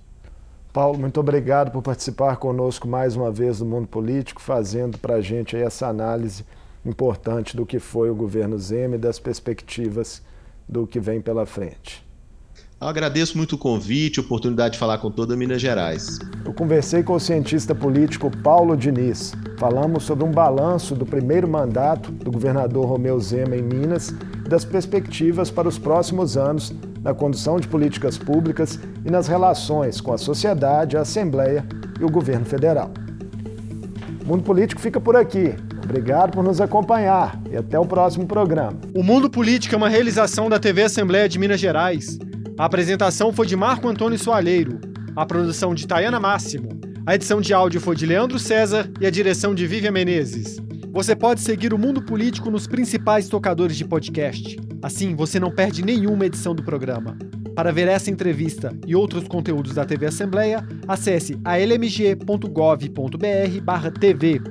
Paulo, 0.72 0.98
muito 0.98 1.20
obrigado 1.20 1.70
por 1.70 1.82
participar 1.82 2.34
conosco 2.34 2.88
mais 2.88 3.14
uma 3.14 3.30
vez 3.30 3.60
do 3.60 3.64
Mundo 3.64 3.86
Político, 3.86 4.42
fazendo 4.42 4.98
para 4.98 5.14
a 5.14 5.20
gente 5.20 5.54
essa 5.54 5.86
análise 5.86 6.44
importante 6.84 7.56
do 7.56 7.64
que 7.64 7.78
foi 7.78 8.10
o 8.10 8.14
governo 8.16 8.58
Zema 8.58 8.96
e 8.96 8.98
das 8.98 9.20
perspectivas 9.20 10.20
do 10.68 10.84
que 10.84 10.98
vem 10.98 11.20
pela 11.20 11.46
frente. 11.46 12.04
Eu 12.82 12.88
agradeço 12.88 13.36
muito 13.36 13.52
o 13.52 13.58
convite, 13.58 14.18
a 14.18 14.24
oportunidade 14.24 14.72
de 14.72 14.78
falar 14.80 14.98
com 14.98 15.08
toda 15.08 15.36
Minas 15.36 15.62
Gerais. 15.62 16.18
Eu 16.44 16.52
conversei 16.52 17.00
com 17.04 17.12
o 17.12 17.20
cientista 17.20 17.76
político 17.76 18.28
Paulo 18.38 18.76
Diniz. 18.76 19.32
Falamos 19.56 20.02
sobre 20.02 20.24
um 20.24 20.32
balanço 20.32 20.96
do 20.96 21.06
primeiro 21.06 21.46
mandato 21.46 22.10
do 22.10 22.32
governador 22.32 22.84
Romeu 22.84 23.20
Zema 23.20 23.54
em 23.54 23.62
Minas 23.62 24.12
e 24.44 24.48
das 24.48 24.64
perspectivas 24.64 25.48
para 25.48 25.68
os 25.68 25.78
próximos 25.78 26.36
anos 26.36 26.74
na 27.00 27.14
condução 27.14 27.60
de 27.60 27.68
políticas 27.68 28.18
públicas 28.18 28.80
e 29.06 29.10
nas 29.12 29.28
relações 29.28 30.00
com 30.00 30.12
a 30.12 30.18
sociedade, 30.18 30.96
a 30.96 31.02
Assembleia 31.02 31.64
e 32.00 32.04
o 32.04 32.10
governo 32.10 32.44
federal. 32.44 32.90
O 34.24 34.26
Mundo 34.26 34.42
Político 34.42 34.80
fica 34.80 35.00
por 35.00 35.14
aqui. 35.14 35.54
Obrigado 35.84 36.32
por 36.32 36.42
nos 36.42 36.60
acompanhar 36.60 37.40
e 37.48 37.56
até 37.56 37.78
o 37.78 37.86
próximo 37.86 38.26
programa. 38.26 38.76
O 38.92 39.04
Mundo 39.04 39.30
Político 39.30 39.72
é 39.72 39.78
uma 39.78 39.88
realização 39.88 40.50
da 40.50 40.58
TV 40.58 40.82
Assembleia 40.82 41.28
de 41.28 41.38
Minas 41.38 41.60
Gerais. 41.60 42.18
A 42.58 42.66
apresentação 42.66 43.32
foi 43.32 43.46
de 43.46 43.56
Marco 43.56 43.88
Antônio 43.88 44.18
Soalheiro, 44.18 44.78
a 45.16 45.24
produção 45.24 45.74
de 45.74 45.86
Tayana 45.86 46.20
Máximo, 46.20 46.78
a 47.04 47.14
edição 47.14 47.40
de 47.40 47.52
áudio 47.52 47.80
foi 47.80 47.96
de 47.96 48.06
Leandro 48.06 48.38
César 48.38 48.88
e 49.00 49.06
a 49.06 49.10
direção 49.10 49.52
de 49.54 49.66
Vivian 49.66 49.90
Menezes. 49.90 50.60
Você 50.92 51.16
pode 51.16 51.40
seguir 51.40 51.74
o 51.74 51.78
Mundo 51.78 52.02
Político 52.02 52.50
nos 52.50 52.66
principais 52.66 53.28
tocadores 53.28 53.76
de 53.76 53.84
podcast. 53.84 54.58
Assim, 54.82 55.16
você 55.16 55.40
não 55.40 55.50
perde 55.50 55.82
nenhuma 55.82 56.26
edição 56.26 56.54
do 56.54 56.62
programa. 56.62 57.16
Para 57.56 57.72
ver 57.72 57.88
essa 57.88 58.10
entrevista 58.10 58.76
e 58.86 58.94
outros 58.94 59.26
conteúdos 59.26 59.74
da 59.74 59.84
TV 59.84 60.06
Assembleia, 60.06 60.64
acesse 60.86 61.36
almg.gov.br/tv. 61.44 64.42